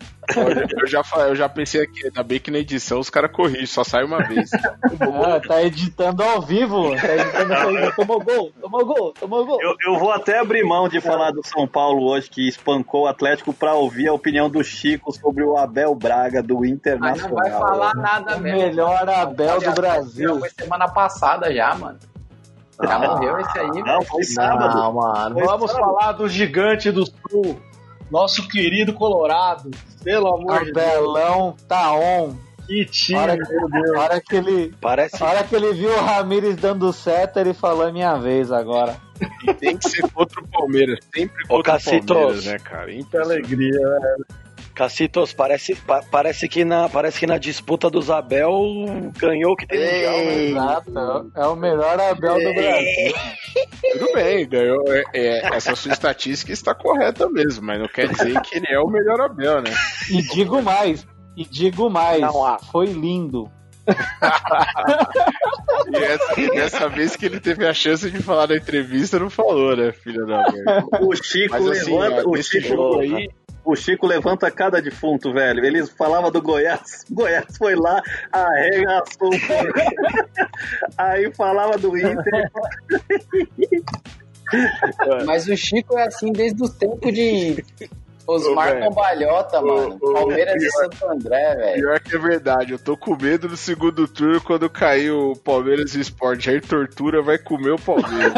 [0.80, 3.84] Eu já, eu já pensei aqui, ainda bem que na edição os caras corrigem, só
[3.84, 4.50] sai uma vez.
[4.52, 6.94] Ah, tá editando ao vivo.
[6.96, 7.92] Tá editando ao vivo.
[7.96, 9.58] Tomou gol, tomou gol, tomou gol.
[9.62, 13.06] Eu, eu vou até abrir mão de falar do São Paulo hoje, que espancou o
[13.06, 17.16] Atlético, pra ouvir a opinião do Chico sobre o Abel Braga do Internacional.
[17.16, 18.58] Mas não vai falar nada mesmo.
[18.58, 20.38] O melhor Abel do Brasil.
[20.38, 21.98] Foi semana passada já, mano.
[22.82, 24.74] Já ah, morreu esse aí, Não, foi sábado.
[24.74, 25.34] Não, mano.
[25.34, 25.86] Foi Vamos sábado.
[25.86, 27.60] falar do gigante do sul.
[28.11, 29.70] Nosso querido Colorado.
[30.02, 30.86] Pelo amor de Deus.
[30.86, 32.34] Abelão tá on.
[32.66, 33.98] Que time, hora que, meu Deus.
[33.98, 35.22] hora que ele, Parece...
[35.22, 38.96] hora que ele viu o Ramires dando seta, ele falou: é minha vez agora.
[39.46, 40.98] E tem que ser contra o Palmeiras.
[41.12, 42.92] Sempre contra o Palmeiras, né, cara?
[42.92, 44.26] Que alegria, velho.
[44.80, 48.64] Cacitos, parece, pa, parece, que na, parece que na disputa do Abel
[49.18, 50.44] ganhou que tem mundial, né?
[50.44, 53.12] Exato, é o melhor Abel do Brasil.
[53.92, 54.82] Tudo bem, ganhou.
[54.88, 58.80] É, é, essa sua estatística está correta mesmo, mas não quer dizer que ele é
[58.80, 59.70] o melhor Abel, né?
[60.08, 61.06] E digo mais,
[61.36, 63.52] e digo mais, não, foi lindo.
[65.92, 69.28] e, essa, e dessa vez que ele teve a chance de falar na entrevista, não
[69.30, 70.62] falou, né, filha da mãe?
[71.02, 73.28] O Chico Mas, assim, levanta, ó, o Chico aí,
[73.64, 75.64] o Chico levanta cada defunto, velho.
[75.64, 77.04] Ele falava do Goiás.
[77.11, 78.02] Goiás foi lá,
[78.32, 79.30] arregaçou.
[80.96, 82.50] Aí falava do Inter.
[85.26, 87.64] Mas o Chico é assim desde o tempo de
[88.30, 89.98] Osmar Cambalhota, mano.
[90.00, 91.80] Ô, Palmeiras pior, e Santo André, velho.
[91.80, 92.72] Pior que é verdade.
[92.72, 96.48] Eu tô com medo no segundo turno quando cair o Palmeiras e Sport.
[96.48, 98.32] Aí tortura vai comer o Palmeiras.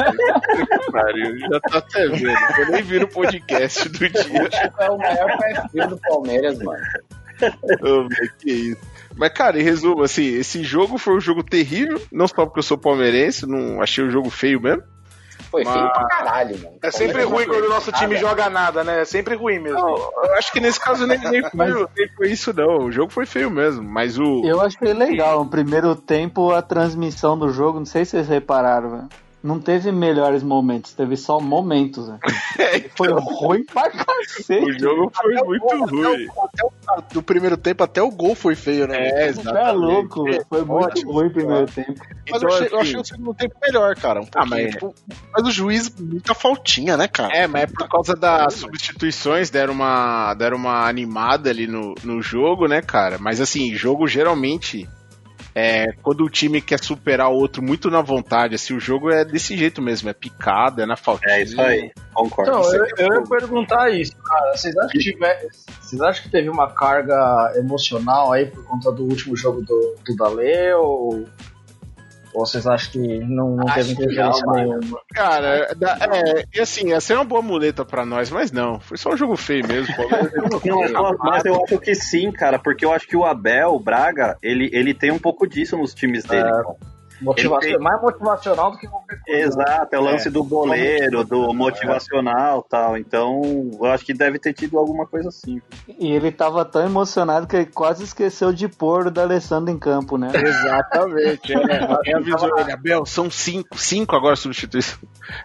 [0.90, 2.38] Pariu, já tá até vendo.
[2.58, 4.70] Eu nem vi no podcast do dia.
[4.78, 6.82] é o maior perfil do Palmeiras, mano.
[7.82, 8.92] Ô, que isso.
[9.16, 12.00] Mas, cara, em resumo, assim, esse jogo foi um jogo terrível.
[12.10, 14.82] Não só porque eu sou palmeirense, não achei o jogo feio mesmo.
[15.52, 15.92] Foi feio Mas...
[15.92, 16.78] pra caralho, mano.
[16.82, 19.02] É sempre ruim quando o nosso time joga nada, né?
[19.02, 19.78] É sempre ruim mesmo.
[19.78, 21.74] Não, eu acho que nesse caso nem, nem, foi, mas...
[21.94, 22.86] nem foi isso, não.
[22.86, 24.42] O jogo foi feio mesmo, mas o.
[24.46, 25.44] Eu achei legal.
[25.44, 29.08] No primeiro tempo, a transmissão do jogo, não sei se vocês repararam, velho
[29.42, 32.08] não teve melhores momentos, teve só momentos.
[32.08, 32.18] Né?
[32.58, 34.62] É, então, foi ruim pra cacete.
[34.62, 36.28] O jogo foi até muito gol, ruim.
[36.28, 39.08] Até o, até o, primeiro tempo, até o gol foi feio, né?
[39.08, 39.68] É, exatamente.
[39.68, 41.94] É louco, foi muito Ótimo, ruim o primeiro tempo.
[42.30, 44.20] Mas então, eu, achei, assim, eu, achei, o segundo tempo melhor, cara.
[44.20, 44.76] Um ah, mas...
[45.32, 47.34] mas o juiz, muita faltinha, né, cara?
[47.34, 52.20] É, mas é por causa das substituições, deram uma, deram uma animada ali no, no
[52.20, 53.16] jogo, né, cara?
[53.18, 54.86] Mas assim, jogo geralmente
[55.54, 59.24] é, quando o time quer superar o outro muito na vontade, assim, o jogo é
[59.24, 61.34] desse jeito mesmo, é picada, é na faltinha.
[61.34, 62.50] É isso aí, concordo.
[62.50, 64.56] Então, eu, eu ia perguntar isso, cara.
[64.56, 65.46] Vocês acham, que tiver,
[65.80, 70.16] vocês acham que teve uma carga emocional aí por conta do último jogo do, do
[70.16, 71.26] Dale ou
[72.34, 75.00] ou vocês acham que não, não teve interferência nenhuma?
[75.14, 75.68] Cara,
[76.10, 78.80] é, e assim, essa é uma boa muleta pra nós, mas não.
[78.80, 79.94] Foi só um jogo feio mesmo.
[80.92, 84.38] não, mas eu acho que sim, cara, porque eu acho que o Abel, o Braga,
[84.42, 86.48] ele, ele tem um pouco disso nos times dele.
[86.48, 86.91] É.
[87.22, 87.78] Motivacional, tem...
[87.78, 89.40] Mais motivacional do que qualquer coisa.
[89.40, 90.30] Exato, é o lance é.
[90.30, 92.96] do goleiro, do motivacional tal.
[92.96, 93.40] Então,
[93.80, 95.60] eu acho que deve ter tido alguma coisa assim.
[95.98, 99.78] E ele tava tão emocionado que ele quase esqueceu de pôr o da Alessandro em
[99.78, 100.30] campo, né?
[100.34, 101.52] Exatamente.
[101.52, 104.98] é, avisou ele, Abel, são cinco, cinco agora substituições.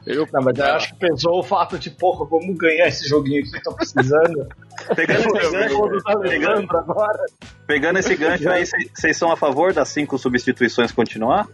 [0.05, 3.43] Eu, Não, mas eu acho que pensou o fato de, porra, vamos ganhar esse joguinho
[3.43, 4.47] que vocês estão precisando.
[4.95, 7.25] pegando, esse gancho, pegando, agora.
[7.65, 11.47] pegando esse gancho aí, vocês são a favor das cinco substituições continuar?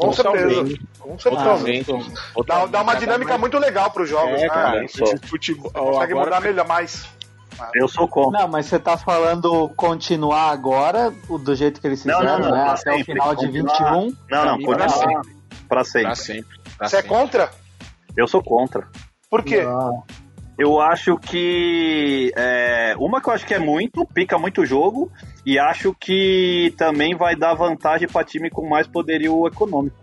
[0.00, 0.78] Com certeza.
[0.98, 1.92] Com certeza.
[2.46, 4.48] Dá, dá uma dinâmica muito legal para os jogos, é, né?
[4.48, 4.86] Cara,
[5.26, 6.24] futebol, consegue agora...
[6.24, 7.06] mudar melhor mais.
[7.74, 8.40] Eu sou contra.
[8.40, 12.56] Não, mas você tá falando continuar agora, do jeito que eles fizeram, não, não, não,
[12.56, 12.62] né?
[12.70, 13.02] Até sempre.
[13.02, 14.00] o final de continuar.
[14.00, 14.16] 21.
[14.30, 14.76] Não, não, continuar.
[14.88, 15.30] Pra sempre.
[15.68, 16.02] Pra sempre.
[16.02, 16.58] Pra sempre.
[16.78, 17.06] Pra você sempre.
[17.06, 17.50] é contra?
[18.16, 18.88] Eu sou contra.
[19.28, 19.62] Por quê?
[20.60, 22.30] Eu acho que.
[22.36, 25.10] É, uma que eu acho que é muito, pica muito o jogo,
[25.46, 29.96] e acho que também vai dar vantagem para time com mais poderio econômico.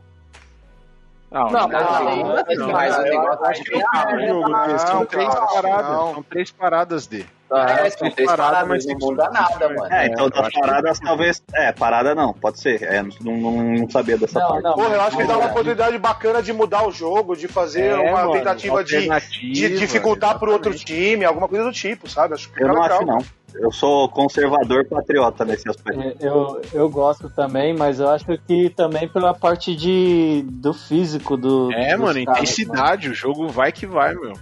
[1.29, 6.23] Não, não, mas não, mais o negócio acho que é jogo são três paradas, são
[6.23, 7.25] três paradas de.
[7.51, 9.93] É, são três paradas, mas não muda nada, mano.
[9.93, 11.43] É, então das paradas talvez.
[11.53, 12.81] É, parada não, pode ser.
[12.81, 14.63] É, não, não, não sabia dessa não, parte.
[14.63, 17.87] Não, Porra, eu acho que dá uma oportunidade bacana de mudar o jogo, de fazer
[17.87, 19.09] é, uma mano, tentativa de,
[19.51, 22.35] de dificultar pro outro time, alguma coisa do tipo, sabe?
[22.35, 23.19] Acho que eu não acho, não.
[23.55, 26.01] Eu sou conservador patriota nesse aspecto.
[26.01, 31.37] É, eu, eu gosto também, mas eu acho que também pela parte de, do físico
[31.37, 31.71] do.
[31.71, 33.13] É, mano, caras, intensidade, mano.
[33.13, 34.33] o jogo vai que vai, meu.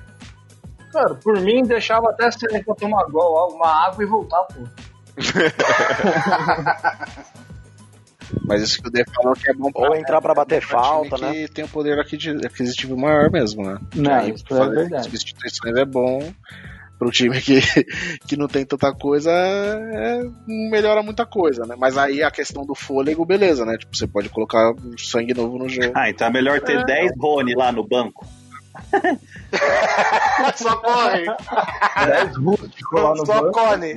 [0.91, 4.61] Cara, por mim deixava até se pra tomar gol, uma água e voltar, pô.
[8.47, 10.79] Mas isso que o D falou que é bom pra Ou entrar pra bater pra
[10.79, 11.31] falta, né?
[11.31, 13.77] Que tem um poder aquisitivo maior mesmo, né?
[13.95, 15.03] Não, aí, isso é verdade.
[15.03, 16.33] Substituições é bom
[16.97, 17.59] pro time que,
[18.27, 21.75] que não tem tanta coisa, é, melhora muita coisa, né?
[21.77, 23.77] Mas aí a questão do fôlego, beleza, né?
[23.77, 25.91] Tipo, você pode colocar sangue novo no jogo.
[25.95, 26.85] Ah, então é melhor ter é.
[26.85, 28.25] 10 Rony lá no banco.
[30.55, 31.25] Só corre.
[32.05, 33.95] 10 rústicos lá no Só corre.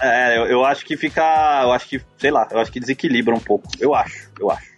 [0.00, 1.22] É, eu, eu, acho que fica.
[1.62, 3.66] Eu acho que, sei lá, eu acho que desequilibra um pouco.
[3.80, 4.76] Eu acho, eu acho.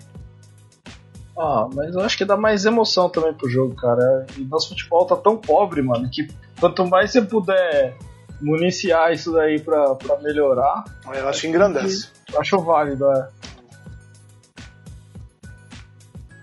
[1.36, 4.26] Ah, mas eu acho que dá mais emoção também pro jogo, cara.
[4.36, 6.28] E nosso futebol tá tão pobre, mano, que
[6.60, 7.96] quanto mais você puder
[8.40, 10.84] municiar isso daí pra, pra melhorar.
[11.12, 12.08] Eu acho que engrandece.
[12.36, 13.28] Acho válido, é.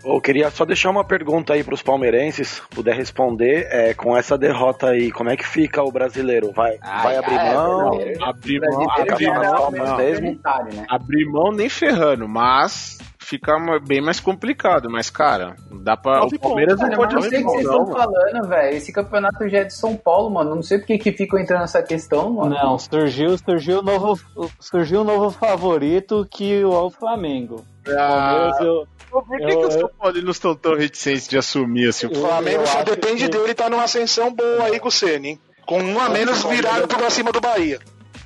[0.05, 4.37] Eu queria só deixar uma pergunta aí para os palmeirenses, puder responder, é, com essa
[4.37, 6.51] derrota aí, como é que fica o brasileiro?
[6.51, 7.99] Vai, ai, vai abrir ai, mão?
[8.21, 10.39] abrir mão, abrir mão, mesmo,
[10.71, 10.85] né?
[10.87, 13.53] abrir mão nem ferrando, mas fica
[13.85, 16.23] bem mais complicado, mas cara, dá pra.
[16.23, 18.77] o Palmeiras não pode Eu não sei o que vocês estão falando, velho.
[18.77, 20.55] Esse campeonato já é de São Paulo, mano.
[20.55, 22.55] Não sei porque que ficam entrando nessa questão, mano.
[22.55, 24.19] Não, surgiu, surgiu novo,
[24.59, 27.65] surgiu um novo favorito que o, o Flamengo.
[27.87, 28.51] Ah.
[28.51, 32.07] Palmeiras, eu, por que, eu, que os São Paulinos estão tão reticentes de assumir assim?
[32.07, 33.29] O Flamengo só depende que...
[33.29, 35.39] dele estar tá numa ascensão boa aí com o Ceni, hein?
[35.65, 37.79] Com um a menos virado pra cima do Bahia.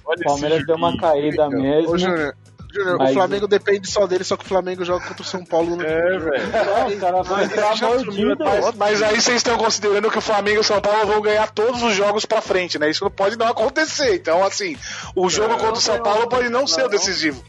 [0.06, 1.94] o Palmeiras deu uma caída mesmo.
[1.94, 2.36] Ô, Júnior,
[2.72, 3.12] Júnior, mas...
[3.12, 5.84] o Flamengo depende só dele, só que o Flamengo joga contra o São Paulo no
[5.84, 6.96] É, velho.
[6.96, 8.46] o cara vai entrar mordido.
[8.46, 11.50] Mas, mas aí vocês estão considerando que o Flamengo e o São Paulo vão ganhar
[11.50, 12.90] todos os jogos pra frente, né?
[12.90, 14.16] Isso não pode não acontecer.
[14.16, 14.76] Então, assim,
[15.16, 17.44] o jogo contra o São Paulo pode não, não ser o decisivo.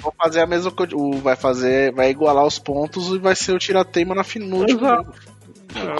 [0.00, 0.94] Vou fazer a mesma coisa.
[1.22, 1.92] Vai fazer.
[1.92, 4.66] Vai igualar os pontos e vai ser o tirateima na final.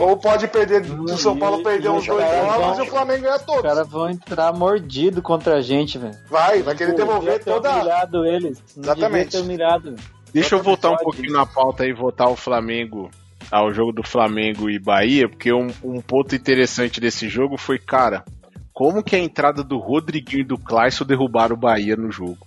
[0.01, 3.39] Ou pode perder, se o São Paulo perder uns dois jogos e o Flamengo ganhar
[3.39, 3.62] todos.
[3.62, 6.16] Os caras vão entrar mordido contra a gente, velho.
[6.29, 7.71] Vai, vai querer devolver toda.
[7.71, 8.62] Humilhado eles.
[8.77, 9.31] Exatamente.
[9.33, 9.95] Ter humilhado.
[10.33, 13.11] Deixa eu voltar um pouquinho na pauta e votar o Flamengo
[13.51, 18.25] ao jogo do Flamengo e Bahia, porque um, um ponto interessante desse jogo foi, cara,
[18.73, 22.39] como que a entrada do Rodriguinho e do Clayson derrubaram o Bahia no jogo?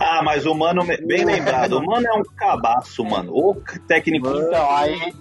[0.00, 3.32] Ah, mas o Mano, bem lembrado, o Mano é um cabaço, mano.
[3.34, 3.54] O
[3.86, 4.28] técnico.
[4.28, 5.12] Então, aí.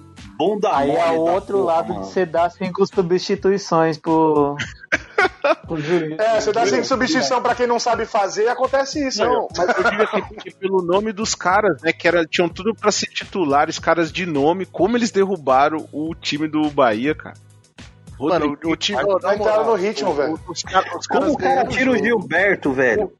[0.41, 2.01] Bunda aí é o outro porra, lado mano.
[2.01, 3.99] de você dar cinco substituições
[5.77, 6.19] juiz.
[6.19, 9.23] É, você dá cinco substituições pra quem não sabe fazer, acontece isso.
[9.23, 11.93] Não, mas eu digo que pelo nome dos caras, né?
[11.93, 16.47] Que era, tinham tudo pra ser titulares, caras de nome, como eles derrubaram o time
[16.47, 17.35] do Bahia, cara.
[18.19, 18.99] Mano, o, o time.
[19.21, 20.39] Vai entrar no ritmo, velho.
[21.09, 23.11] Como o cara tira o Gilberto, velho?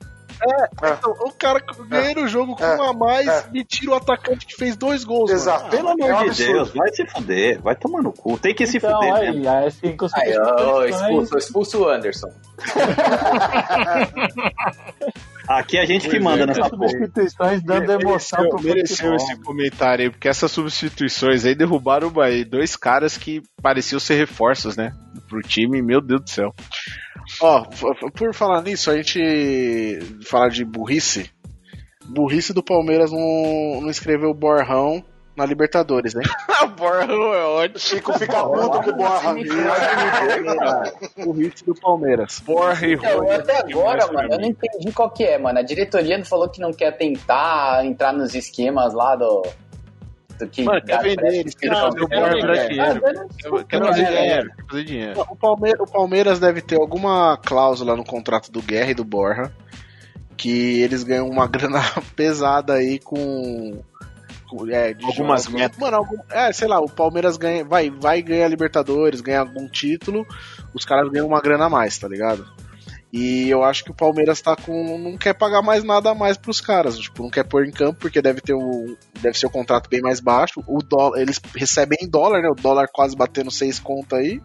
[0.42, 0.94] É, é.
[0.94, 3.46] Então, o cara ganha o jogo com é, um a mais é.
[3.54, 5.30] e tira o atacante que fez dois gols.
[5.30, 5.70] Exato.
[5.70, 8.39] Pelo amor de Deus, vai se fuder, vai tomar no cu.
[8.39, 9.50] Tem que então, se fuder aí, mesmo.
[9.50, 10.34] Aí, cinco aí,
[10.89, 12.32] expulso, expulso o Anderson.
[15.48, 16.89] Aqui é a gente que manda nessa porra.
[16.89, 22.12] Substituições dando emoção mereceu, pro mereceu esse comentário aí, porque essas substituições aí derrubaram o
[22.12, 22.46] Bahia.
[22.46, 24.94] Dois caras que pareciam ser reforços, né?
[25.28, 26.54] Pro time, meu Deus do céu.
[27.40, 27.66] Ó,
[28.16, 31.32] por falar nisso, a gente falar de burrice.
[32.06, 35.04] Burrice do Palmeiras não, não escreveu Borrão
[35.36, 36.24] na Libertadores, hein?
[36.78, 37.80] Borrão é ótimo.
[37.80, 39.36] Chico fica puto com o Borrão.
[41.24, 42.40] Burrice do Palmeiras.
[42.42, 45.60] Borra e então, Até agora, mano, eu não entendi qual que é, mano.
[45.60, 49.44] A diretoria não falou que não quer tentar entrar nos esquemas lá do
[50.48, 52.48] que Mano, quer vender, eles querem fazer o dinheiro.
[53.68, 55.26] Quer fazer dinheiro, quer fazer dinheiro.
[55.30, 59.52] O Palmeiras, o Palmeiras deve ter alguma cláusula no contrato do Guerra e do Borja
[60.42, 61.82] que eles ganham uma grana
[62.16, 63.80] pesada aí com
[64.70, 65.78] é, algumas metas.
[65.78, 70.26] Mano, algum, é, sei lá, o Palmeiras ganha, vai, vai ganhar Libertadores, ganha algum título,
[70.74, 72.46] os caras ganham uma grana a mais, tá ligado?
[73.12, 74.97] E eu acho que o Palmeiras tá com.
[74.97, 76.97] não quer pagar mais nada a mais pros caras.
[76.97, 78.95] Tipo, não quer pôr em campo, porque deve ter o.
[79.22, 80.64] Deve ser o contrato bem mais baixo.
[80.66, 82.49] O dólar, eles recebem em dólar, né?
[82.49, 84.41] O dólar quase batendo seis conto aí.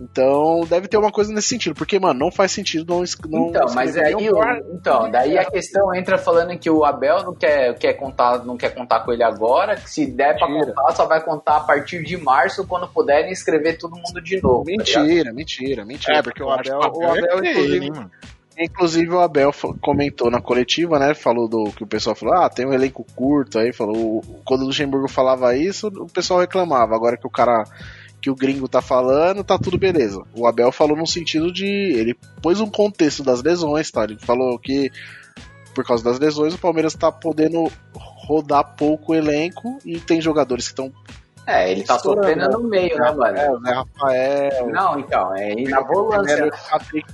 [0.00, 3.04] Então, deve ter uma coisa nesse sentido, porque, mano, não faz sentido não.
[3.28, 7.34] não então, mas aí, o, então, daí a questão entra falando que o Abel não
[7.34, 11.06] quer, quer contar, não quer contar com ele agora, que se der pra contar, só
[11.06, 14.64] vai contar a partir de março, quando puderem escrever todo mundo de novo.
[14.64, 16.18] Tá mentira, tá mentira, mentira.
[16.18, 17.90] É, porque o Abel, o Abel, é inclusive, ele,
[18.58, 21.14] Inclusive o Abel comentou na coletiva, né?
[21.14, 23.58] Falou do que o pessoal falou: ah, tem um elenco curto.
[23.58, 26.94] Aí falou: quando o Luxemburgo falava isso, o pessoal reclamava.
[26.94, 27.64] Agora que o cara
[28.22, 30.22] que o gringo tá falando, tá tudo beleza.
[30.32, 31.66] O Abel falou no sentido de.
[31.66, 34.04] Ele pôs um contexto das lesões, tá?
[34.04, 34.90] Ele falou que
[35.74, 40.66] por causa das lesões o Palmeiras tá podendo rodar pouco o elenco e tem jogadores
[40.66, 40.92] que estão
[41.44, 43.36] é, ele tá sofrendo no meio, né, mano?
[43.36, 44.66] É, o Zé Rafael.
[44.68, 46.50] Não, então, é na volância.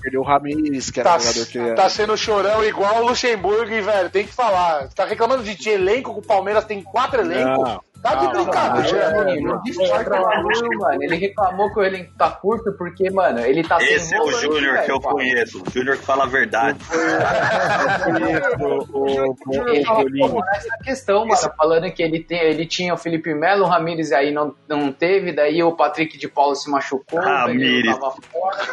[0.03, 1.75] Perdeu o Ramires, que era tá, jogador que.
[1.75, 4.89] Tá sendo chorão igual o Luxemburgo, velho, tem que falar.
[4.89, 7.79] Tá reclamando de elenco, que o Palmeiras tem quatro elencos.
[8.03, 9.61] Tá de brincadeira, mano.
[10.79, 11.03] mano.
[11.03, 14.83] Ele reclamou que o elenco tá curto porque, mano, ele tá Esse é o Júnior
[14.83, 15.63] que eu conheço.
[15.63, 16.79] O Júnior que fala a verdade.
[20.55, 24.31] Essa questão, mano, falando que ele, tem, ele tinha o Felipe Melo, o Ramires aí
[24.31, 27.19] não, não teve, daí o Patrick de Paulo se machucou.
[27.21, 27.97] Ramires.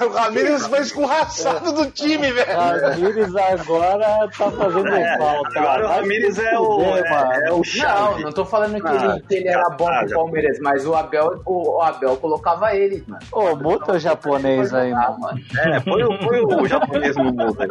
[0.01, 2.57] O Ramires foi escorraçado do time, velho.
[2.57, 5.59] Ramires agora tá fazendo é, falta.
[5.59, 8.15] Agora o Ramires é o, é, é o chave.
[8.15, 11.41] Não, não tô falando que ele que ele era bom pro Palmeiras, mas o Abel,
[11.45, 13.21] o, Abel colocava ele, mano.
[13.31, 15.39] Ô, muta o japonês aí, mano.
[15.57, 17.67] É, põe, põe o japonês no mundo aí.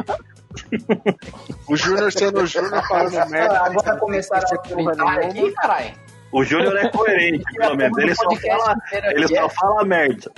[1.68, 3.60] O Júnior sendo o Júnior falando merda.
[3.60, 6.03] Agora começaram a comentar aqui, caralho.
[6.34, 7.96] O Júnior é coerente, pelo menos.
[7.96, 10.32] Ele só fala, ele só fala merda.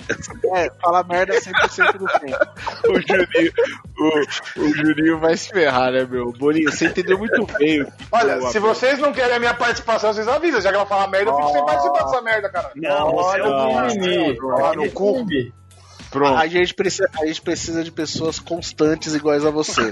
[0.53, 2.37] É, fala merda 100% do tempo.
[2.87, 3.51] O Juninho,
[3.97, 6.31] o, o Juninho vai se ferrar, né, meu?
[6.33, 7.85] Boninho, você entendeu muito bem.
[8.11, 10.61] Olha, se vocês não querem a minha participação, vocês avisam.
[10.61, 12.71] Já que ela fala merda, eu fico sem participar dessa merda, cara.
[12.75, 14.37] Não, você é o mimimi.
[14.75, 15.25] No cu.
[16.09, 16.37] Pronto.
[16.37, 19.81] A gente, precisa, a gente precisa de pessoas constantes iguais a você.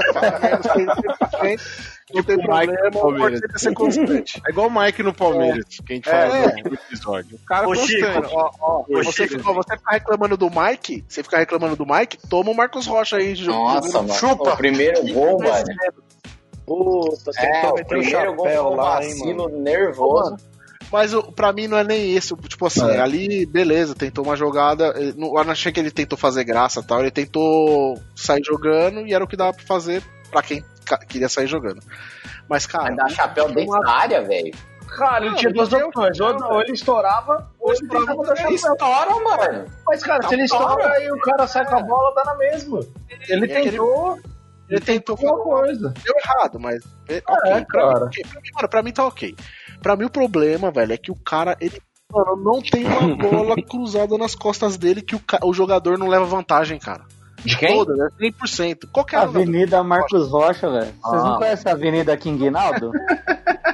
[2.13, 4.41] não tem problema, pode ser constante.
[4.47, 5.83] É igual o Mike no Palmeiras, é.
[5.83, 6.63] que a gente fala é.
[6.63, 7.35] no episódio.
[7.35, 8.29] O cara Ô, constante.
[8.31, 9.53] Ó, ó, você, Chico.
[9.53, 13.35] você ficar reclamando do Mike, você ficar reclamando do Mike, toma o Marcos Rocha aí.
[13.45, 14.13] Nossa, mano.
[14.13, 14.53] Chupa.
[14.53, 15.65] O primeiro gol, mano.
[16.65, 20.37] Puta, você é, o primeiro gol foi um vacilo nervoso.
[20.95, 22.33] Mas pra mim não é nem esse.
[22.47, 23.01] Tipo assim, é.
[23.01, 24.93] ali, beleza, tentou uma jogada.
[24.95, 27.01] Eh, eu não achei que ele tentou fazer graça tal.
[27.01, 30.63] Ele tentou sair jogando e era o que dava pra fazer pra quem
[31.09, 31.81] queria sair jogando.
[32.47, 32.85] Mas, cara.
[32.85, 34.53] Mas dar chapéu dentro da área, velho.
[34.87, 36.17] Cara, ele tinha duas opções.
[36.17, 38.55] Ou, ele estourava, ou ele tentava dar chapéu.
[38.55, 39.65] estoura, mano.
[39.85, 42.35] Mas, cara, tá se ele estoura e o cara sai com a bola, dá na
[42.35, 42.79] mesma.
[43.27, 44.17] Ele é tentou.
[44.69, 45.93] Ele tentou alguma coisa.
[46.03, 46.81] Deu errado, mas.
[47.09, 47.99] É, okay, é, cara.
[47.99, 49.35] Pra mim, mano, pra mim tá ok.
[49.81, 51.79] Pra mim o problema, velho, é que o cara, ele
[52.11, 56.25] mano, não tem uma bola cruzada nas costas dele que o, o jogador não leva
[56.25, 57.05] vantagem, cara.
[57.43, 57.77] De quem?
[57.77, 58.09] Toda, né?
[58.19, 58.89] 100%.
[58.91, 60.93] Qualquer Avenida Marcos Rocha, velho.
[61.03, 61.29] Vocês ah.
[61.29, 62.91] não conhecem a Avenida King Naldo?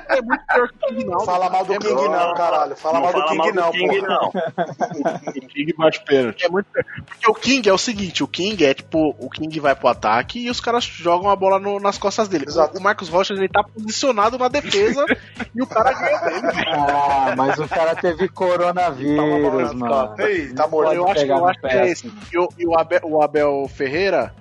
[0.10, 1.20] é muito pior que o King não.
[1.22, 2.76] Fala mal do é King não, caralho.
[2.76, 4.28] Fala não mal do King mal não, do King, não.
[5.44, 6.46] o King bate pênalti.
[6.46, 6.86] É muito pior.
[7.12, 10.40] Porque o King é o seguinte, o King é tipo, o King vai pro ataque
[10.40, 12.46] e os caras jogam a bola no, nas costas dele.
[12.48, 12.78] Exato.
[12.78, 15.06] O Marcos Rocha, ele tá posicionado na defesa
[15.54, 16.48] e o cara ganha dele.
[16.68, 20.16] Ah, mas o cara teve coronavírus, mano.
[20.20, 20.94] Ei, tá morto.
[20.94, 22.12] Eu acho, eu acho que é esse.
[22.32, 24.34] E, o, e o, Abel, o Abel Ferreira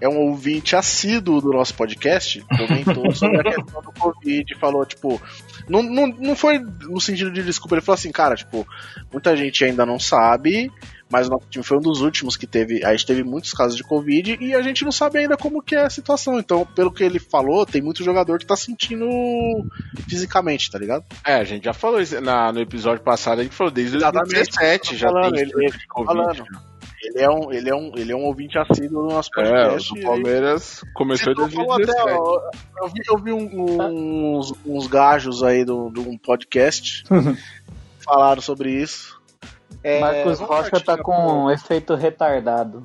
[0.00, 5.20] é um ouvinte assíduo do nosso podcast, comentou sobre a questão do Covid, falou, tipo,
[5.68, 8.66] não, não, não foi no sentido de desculpa, ele falou assim, cara, tipo,
[9.12, 10.72] muita gente ainda não sabe,
[11.10, 13.76] mas o nosso time foi um dos últimos que teve, a gente teve muitos casos
[13.76, 16.92] de Covid e a gente não sabe ainda como que é a situação, então, pelo
[16.92, 19.06] que ele falou, tem muito jogador que tá sentindo
[20.08, 21.04] fisicamente, tá ligado?
[21.26, 24.96] É, a gente já falou isso na, no episódio passado, a gente falou desde 2017,
[24.96, 25.52] já falando, tem ele,
[25.88, 26.06] Covid.
[26.06, 26.70] Falando.
[27.02, 29.96] Ele é um, ele é um, ele é um ouvinte assíduo do nosso podcast.
[29.96, 31.98] É, o Palmeiras aí, começou em 2017.
[31.98, 37.04] Até, ó, eu vi, eu vi um, uns, uns gajos aí de um podcast
[38.04, 39.19] falaram sobre isso.
[39.82, 42.82] É, Marcos Rocha tá com um efeito retardado.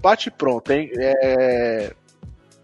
[0.00, 0.90] Bate pronto, hein?
[0.94, 1.92] É,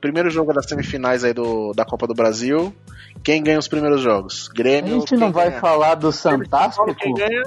[0.00, 2.74] primeiro jogo das semifinais aí do, da Copa do Brasil.
[3.22, 4.48] Quem ganha os primeiros jogos?
[4.48, 4.96] Grêmio.
[4.96, 5.60] A gente não vai ganha?
[5.60, 6.94] falar do Santástico?
[6.94, 7.42] Quem ganha?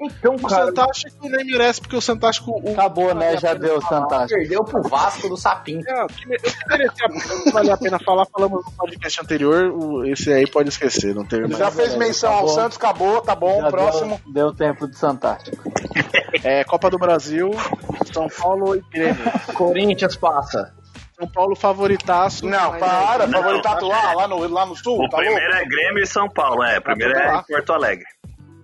[0.00, 2.58] Então, o cara, Santástico nem merece, porque o Santástico.
[2.62, 3.36] O, Acabou, né?
[3.36, 4.40] Já deu o Santástico.
[4.40, 5.82] Perdeu pro Vasco do Sapinho.
[5.86, 11.24] É, que vale a pena falar, falamos no podcast anterior, esse aí pode esquecer, não
[11.24, 11.58] teve mais.
[11.58, 14.20] Já fez menção ao Santos, acabou, tá bom, Já próximo.
[14.24, 15.62] Deu, deu tempo de Santástico.
[16.42, 17.50] É, Copa do Brasil,
[18.12, 19.30] São Paulo e Grêmio.
[19.54, 20.72] Corinthians passa.
[21.18, 22.46] São Paulo favoritaço.
[22.46, 25.04] Não, para, não, favoritato lá, lá no, lá no sul.
[25.04, 25.58] O tá primeiro louco?
[25.58, 26.78] é Grêmio e São Paulo, é.
[26.78, 28.06] O primeiro é Porto Alegre.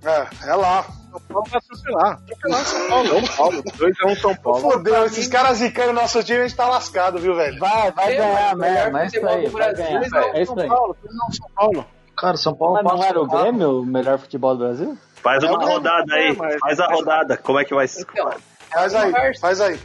[0.02, 0.86] É, é lá.
[1.18, 2.12] São Paulo vai atropelar.
[2.12, 3.08] Atropelar São Paulo.
[3.08, 3.62] São Paulo.
[3.62, 4.60] 2x1 São Paulo.
[4.60, 7.58] Fodeu, esses caras zicando nosso time, a gente tá lascado, viu, velho?
[7.58, 9.48] Vai, vai Sim, ganhar mesmo, é isso aí.
[9.48, 10.36] Vai Brasil, ganhar.
[10.36, 10.68] É isso aí.
[10.68, 11.86] Paulo, 2x1 São Paulo.
[12.16, 13.26] Cara, São Paulo Mas não era o.
[13.26, 14.96] Grêmio o melhor futebol do Brasil?
[15.16, 16.28] Faz É uma o Grêmio, rodada aí.
[16.28, 17.36] é, mas- Faz a rodada.
[17.36, 18.06] Como é que vai ser?
[18.10, 18.30] Então,
[18.70, 19.80] Faz aí, faz aí.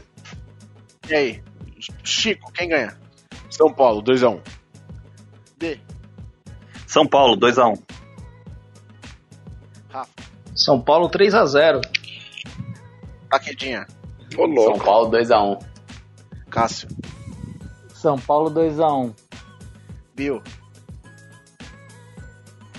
[1.10, 1.44] E aí?
[2.04, 2.98] Chico, quem ganha?
[3.50, 4.40] São Paulo, 2x1.
[5.58, 5.80] D.
[6.88, 7.78] São Paulo, 2x1.
[9.90, 10.10] Rafa.
[10.56, 11.82] São Paulo 3x0.
[13.30, 13.86] Taquedinha.
[14.38, 14.84] Ô, São louco.
[14.84, 15.64] Paulo 2x1.
[16.50, 16.90] Cássio.
[17.94, 19.14] São Paulo 2x1.
[20.16, 20.42] Bill.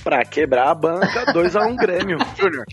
[0.05, 2.19] Pra quebrar a banca, 2x1 Grêmio.
[2.37, 2.67] Júnior.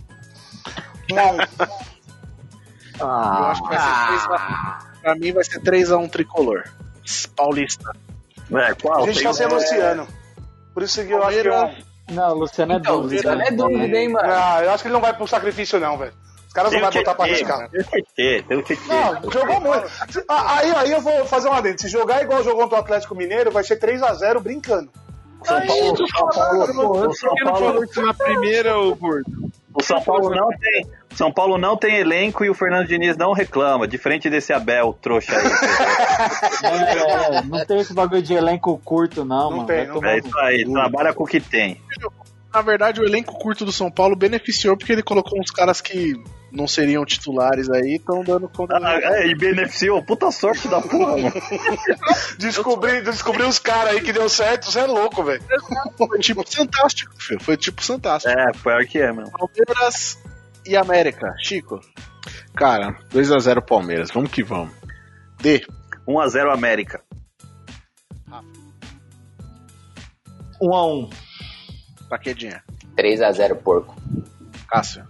[2.99, 5.01] Eu acho que vai ser 3x1.
[5.01, 6.63] Pra mim vai ser 3x1 tricolor.
[7.35, 7.91] Paulista.
[8.51, 9.03] É, qual?
[9.03, 10.07] A gente tá sem Luciano.
[10.73, 11.88] Por isso que eu acho que é um...
[12.11, 13.15] Não, o Luciano é Então, o dúvida.
[13.33, 14.29] Luciano é dúvida, hein, mano?
[14.31, 16.13] Ah, eu acho que ele não vai pro sacrifício, não, velho.
[16.47, 17.69] Os caras não Tem o vão botar pra arriscar.
[17.69, 18.63] Tem o Tietê, tem o.
[18.87, 19.87] Não, jogou muito.
[20.27, 21.81] Ah, Aí, aí eu vou fazer uma dentro.
[21.83, 24.89] Se jogar igual jogou contra o Atlético Mineiro, vai ser 3x0 brincando.
[25.43, 29.31] São Paulo, São Paulo, São Por que não falou Paulo, isso na primeira, ô gordo?
[29.73, 30.98] o São Paulo não tem, São Paulo
[31.59, 35.47] não tem elenco e o Fernando Diniz não reclama, diferente desse Abel trouxa aí.
[36.63, 39.67] É, é, não tem esse bagulho de elenco curto, não, Não mano.
[39.67, 41.81] tem, não É isso aí, trabalha com o que tem.
[42.53, 46.15] Na verdade, o elenco curto do São Paulo beneficiou porque ele colocou uns caras que
[46.51, 48.75] não seriam titulares aí, estão dando conta.
[48.81, 51.33] Ah, é, e beneficiou, puta sorte da porra, mano.
[52.39, 55.43] Descobri, descobri os caras aí que deu certo, você é louco, velho.
[55.95, 57.39] Foi tipo fantástico, filho.
[57.39, 58.33] Foi tipo fantástico.
[58.37, 59.29] É, pior que é, mano.
[59.31, 60.17] Palmeiras
[60.69, 61.35] e América.
[61.39, 61.79] Chico.
[62.55, 64.11] Cara, 2x0 Palmeiras.
[64.11, 64.71] Vamos que vamos.
[65.41, 65.65] D.
[66.07, 67.01] 1x0 América.
[70.61, 71.13] 1x1.
[72.09, 72.63] Taquedinha.
[72.95, 73.95] 3x0 porco.
[74.67, 75.07] Cássio.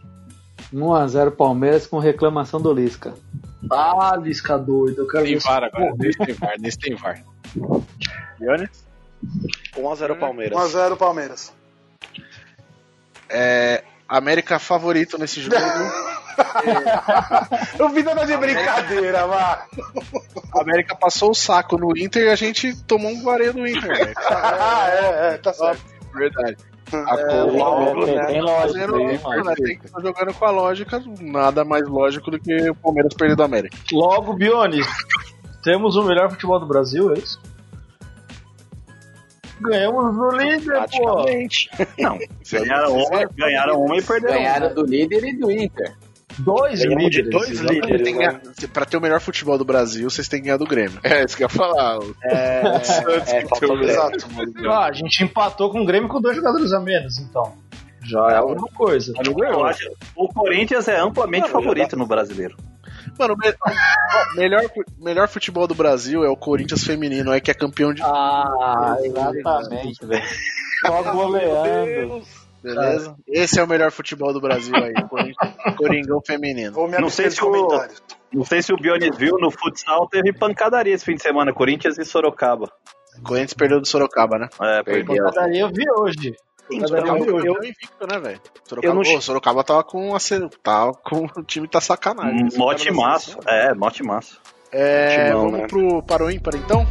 [0.73, 3.13] 1x0 Palmeiras com reclamação do Lisca.
[3.69, 5.01] Ah, Lisca doido.
[5.01, 5.93] Eu quero Tem ver VAR agora.
[5.97, 6.55] Nesse tem VAR.
[6.59, 7.23] Nesse tem VAR.
[8.39, 8.69] Ione?
[9.75, 10.57] 1x0 Palmeiras.
[10.57, 11.53] 1x0 Palmeiras.
[13.27, 13.83] É,
[14.17, 15.55] América favorito nesse jogo.
[17.77, 19.65] Eu vi nada de brincadeira, vá.
[20.55, 23.89] A América passou o saco no Inter e a gente tomou um vareio do Inter.
[24.07, 24.13] né?
[24.29, 25.81] Ah, é, é, tá certo.
[26.13, 26.57] Verdade.
[26.91, 28.25] A É, Copa- logo, tem, né?
[28.25, 29.19] tem lógica, tem né?
[29.23, 29.55] lógica.
[29.55, 33.35] Tem que estar jogando com a lógica, nada mais lógico do que o Palmeiras perder
[33.35, 33.77] do América.
[33.91, 34.81] Logo, Bione,
[35.63, 37.39] temos o melhor futebol do Brasil, é isso?
[39.61, 41.25] Ganhamos do líder, pô.
[41.99, 42.17] Não,
[42.51, 44.75] ganharam uma, ganharam uma e perderam Ganharam uma.
[44.75, 45.93] do líder e do Inter.
[46.39, 47.29] Dois Ganhamos de líderes.
[47.31, 47.81] dois exatamente.
[47.81, 48.03] líderes.
[48.03, 48.41] Tem ganhar-
[48.71, 50.97] pra ter o melhor futebol do Brasil, vocês têm que ganhar do Grêmio.
[51.03, 51.99] É, isso que eu ia falar.
[51.99, 53.83] O É, Santos é, Grêmio.
[53.83, 54.17] Exato.
[54.69, 57.53] Ah, a gente empatou com o Grêmio com dois jogadores a menos, então.
[58.05, 59.11] Já é alguma coisa.
[60.15, 62.55] O Corinthians é amplamente favorito no brasileiro.
[63.17, 63.55] Mano, o me-
[64.35, 64.61] melhor,
[64.99, 68.01] melhor futebol do Brasil é o Corinthians feminino, é que é campeão de.
[68.03, 70.23] Ah, exatamente, velho.
[70.85, 72.23] Só goleando.
[72.61, 73.15] Beleza?
[73.25, 76.73] Esse é o melhor futebol do Brasil aí, o Corinthians- Coringão feminino.
[76.99, 78.01] Não sei se o- comentários.
[78.33, 81.97] Não sei se o Bionis viu, no futsal teve pancadaria esse fim de semana, Corinthians
[81.97, 82.69] e Sorocaba.
[83.23, 84.49] Corinthians perdeu do Sorocaba, né?
[84.61, 85.25] É, perdeu.
[85.31, 86.35] Daí eu vi hoje.
[86.87, 88.41] Sorocaba eu- perdeu invicto, né, velho?
[88.65, 90.19] Sorocaba, não- Ô, Sorocaba tava com a
[90.63, 92.45] tá, com o time tá sacanagem.
[92.53, 93.37] Um Mote massa.
[93.47, 94.35] É, mote massa.
[94.71, 95.67] É, Timão, vamos né?
[95.67, 96.85] pro para o ímpar então?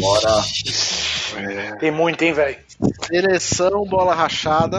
[0.00, 0.42] Bora.
[1.78, 2.56] Tem muito, hein, velho.
[3.06, 4.78] Seleção, bola rachada.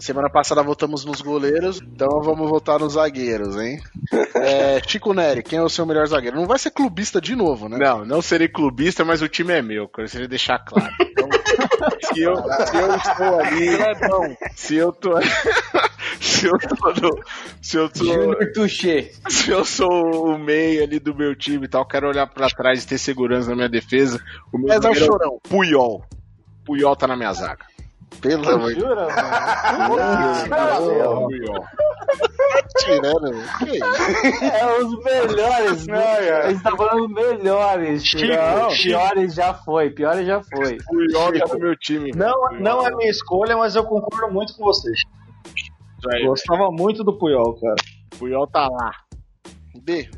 [0.00, 3.80] Semana passada votamos nos goleiros, então vamos votar nos zagueiros, hein?
[4.34, 6.36] É, Chico Neri, quem é o seu melhor zagueiro?
[6.36, 7.76] Não vai ser clubista de novo, né?
[7.76, 10.92] Não, não serei clubista, mas o time é meu, gostaria de deixar claro.
[11.00, 11.28] Então,
[12.14, 14.36] se, eu, se eu estou ali.
[14.54, 15.10] Se eu tô.
[16.20, 17.00] se eu tô.
[17.00, 17.24] no-
[17.60, 18.04] se eu tô.
[19.28, 22.84] Se eu sou o meio ali do meu time e tal, quero olhar pra trás
[22.84, 24.22] e ter segurança na minha defesa.
[24.52, 25.38] O meu é o Chorão.
[25.48, 26.04] Puyol.
[26.64, 27.66] Puyol tá na minha zaga.
[28.20, 29.96] Pelo amor de Jura, mano?
[31.28, 31.64] Puyol.
[32.78, 33.30] tirando.
[33.58, 34.44] Que isso?
[34.44, 36.44] É os melhores, né?
[36.46, 38.04] Eles estão falando melhores.
[38.04, 38.98] Chico, Não, Chico.
[38.98, 40.78] piores já foi, piores já foi.
[40.88, 42.10] Puyol tá no meu time.
[42.12, 44.98] Não, não é minha escolha, mas eu concordo muito com vocês.
[46.24, 47.76] Gostava muito do Puyol, cara.
[48.18, 48.90] Puyol tá lá.
[49.82, 50.08] B.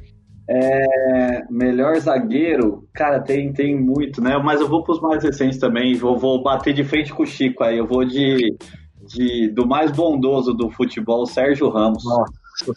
[0.53, 4.37] É, melhor zagueiro, cara, tem, tem muito, né?
[4.39, 5.95] Mas eu vou pros mais recentes também.
[5.95, 7.79] Vou, vou bater de frente com o Chico aí.
[7.79, 8.57] Eu vou de,
[9.01, 12.05] de do mais bondoso do futebol, Sérgio Ramos.
[12.05, 12.33] Nossa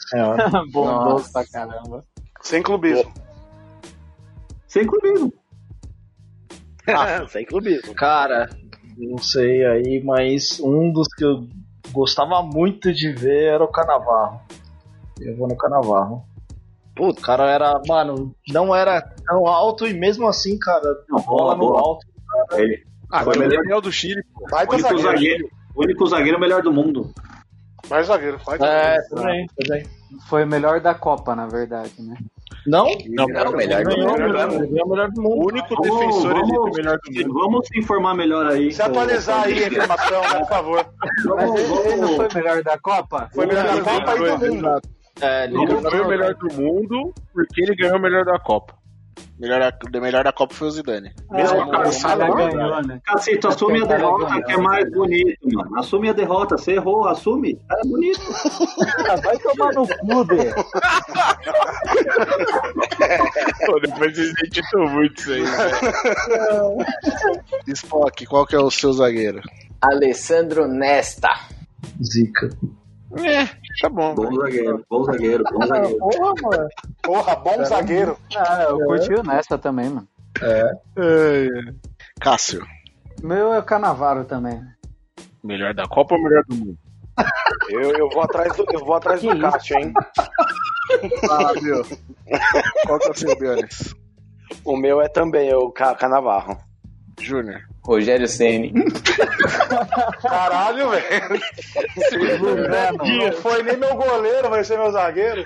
[0.07, 0.51] senhora.
[0.71, 2.05] Bondoso pra caramba.
[2.41, 3.11] Sem clubismo.
[4.67, 5.33] Sem clubismo.
[7.27, 7.95] Sem clubismo.
[7.95, 8.51] Cara,
[8.95, 11.47] não sei aí, mas um dos que eu
[11.91, 14.41] gostava muito de ver era o Canavarro.
[15.19, 16.23] Eu vou no Canavarro.
[16.95, 21.55] Pô, o cara era, mano, não era tão alto e mesmo assim, cara, Não, bola
[21.55, 21.79] bola, no bola.
[21.79, 22.05] alto.
[22.49, 22.83] Cara, Ele.
[23.11, 24.45] Ah, Foi o melhor- do Chile, pô.
[24.49, 25.47] Vai O único zagueiro.
[25.75, 27.11] o único zagueiro melhor do mundo.
[27.87, 28.39] Vai zagueiro.
[28.45, 29.85] Vai É, também, também.
[30.29, 32.15] Foi o melhor da Copa, na verdade, né?
[32.65, 32.85] Não?
[33.09, 34.21] Não, Não, o melhor do Ganhou, mundo.
[34.21, 34.47] melhor,
[35.09, 35.35] o do mundo.
[35.35, 37.33] O único defensor vamos- o melhor do mundo.
[37.33, 38.71] Vamos se informar melhor aí.
[38.71, 40.85] Se atualizar aí a informação, né, por favor.
[41.35, 43.29] Mas ele, ele não foi o melhor da Copa?
[43.33, 44.81] Foi melhor da Copa e do mundo.
[45.21, 48.75] É, ele Ele foi o melhor do mundo porque ele ganhou o melhor da Copa.
[49.39, 51.11] Melhor, da- melhor da Copa foi o Zidane.
[51.31, 52.49] Mesmo Ah, cansado, ele né?
[52.51, 53.01] ganhou, né?
[53.03, 54.43] Cacito, assume a derrota ganhou.
[54.43, 55.77] que é mais bonito, mano.
[55.79, 56.57] Assume a derrota.
[56.57, 57.59] Você errou, assume.
[57.71, 58.21] É bonito.
[59.09, 60.53] Ah, vai tomar no cu, Dê.
[63.65, 66.77] Pô, depois vocês editam muito isso aí, velho.
[67.75, 69.41] Spock, qual que é o seu zagueiro?
[69.81, 71.29] Alessandro Nesta.
[72.01, 72.49] Zica.
[73.17, 73.43] É,
[73.81, 74.15] tá bom.
[74.15, 75.97] Bom zagueiro, bom zagueiro, bom zagueiro.
[75.99, 76.69] Porra, mano.
[77.01, 78.17] Porra, bom zagueiro.
[78.37, 80.07] Ah, eu curti o Nesta também, mano.
[80.41, 81.47] É.
[82.19, 82.65] Cássio.
[83.23, 84.61] O meu é o Canavaro também.
[85.43, 86.77] Melhor da Copa ou melhor do mundo?
[87.69, 89.93] Eu, eu vou atrás do, eu vou atrás do Cássio, hein?
[91.25, 91.81] Fala, viu?
[92.85, 93.95] Qual que é o seu, Bionis?
[94.65, 96.57] O meu é também é o Ca- Canavarro.
[97.21, 97.61] Júnior.
[97.85, 98.73] Rogério Ceni.
[100.21, 101.39] Caralho, velho.
[103.19, 105.43] Não foi nem meu goleiro, vai ser meu zagueiro.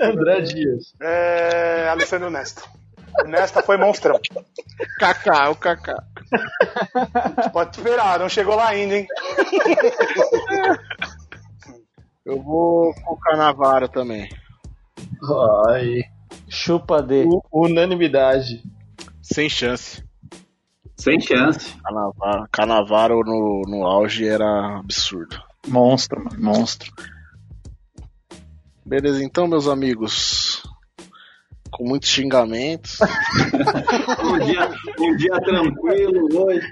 [0.00, 0.94] André Dias.
[1.02, 1.88] É.
[1.90, 2.62] Alessandro Nesta.
[3.24, 4.20] O Nesta foi monstrão.
[4.98, 6.02] Kaká, o Kaká.
[7.52, 9.06] Pode esperar, não chegou lá ainda, hein?
[12.24, 14.28] Eu vou com o Canavaro também.
[15.68, 16.02] Ai.
[16.48, 17.24] Chupa D.
[17.24, 18.62] U- Unanimidade.
[19.22, 20.02] Sem chance.
[21.04, 21.76] Sem chance.
[21.82, 25.38] Canavaro, Canavaro no, no auge era absurdo.
[25.68, 26.42] Monstro, mano.
[26.42, 26.90] Monstro.
[28.86, 30.62] Beleza, então, meus amigos.
[31.70, 32.98] Com muitos xingamentos.
[34.24, 36.66] Um dia, um dia tranquilo hoje.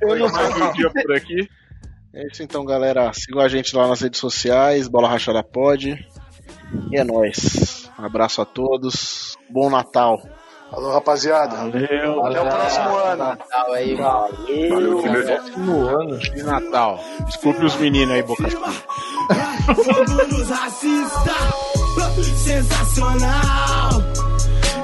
[0.00, 1.48] Eu não mais um dia por aqui.
[2.12, 3.12] É isso então, galera.
[3.12, 5.96] Sigam a gente lá nas redes sociais, Bola Rachada Pod.
[6.90, 7.88] E é nóis.
[7.96, 9.36] Um abraço a todos.
[9.48, 10.20] Bom Natal.
[10.72, 11.54] Falou, rapaziada.
[11.54, 12.24] Valeu.
[12.24, 13.24] Até o próximo ano.
[13.24, 13.94] Natal aí.
[13.94, 15.02] Valeu.
[15.02, 16.18] Próximo ano.
[16.18, 16.98] De Natal.
[17.26, 18.72] Desculpe os meninos aí, Boca Suja.
[19.66, 21.34] Fogo dos racistas,
[22.42, 23.90] sensacional.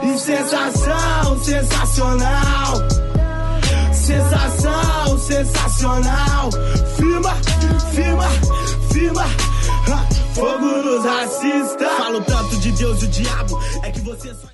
[0.03, 2.75] E sensação, sensacional.
[3.93, 6.51] Sensação, sensacional.
[6.97, 7.35] Firma,
[7.95, 8.29] firma,
[8.93, 9.25] firma.
[10.35, 11.93] Fogo dos racistas.
[11.97, 13.59] Falo tanto de Deus e o diabo.
[13.83, 14.47] É que você só.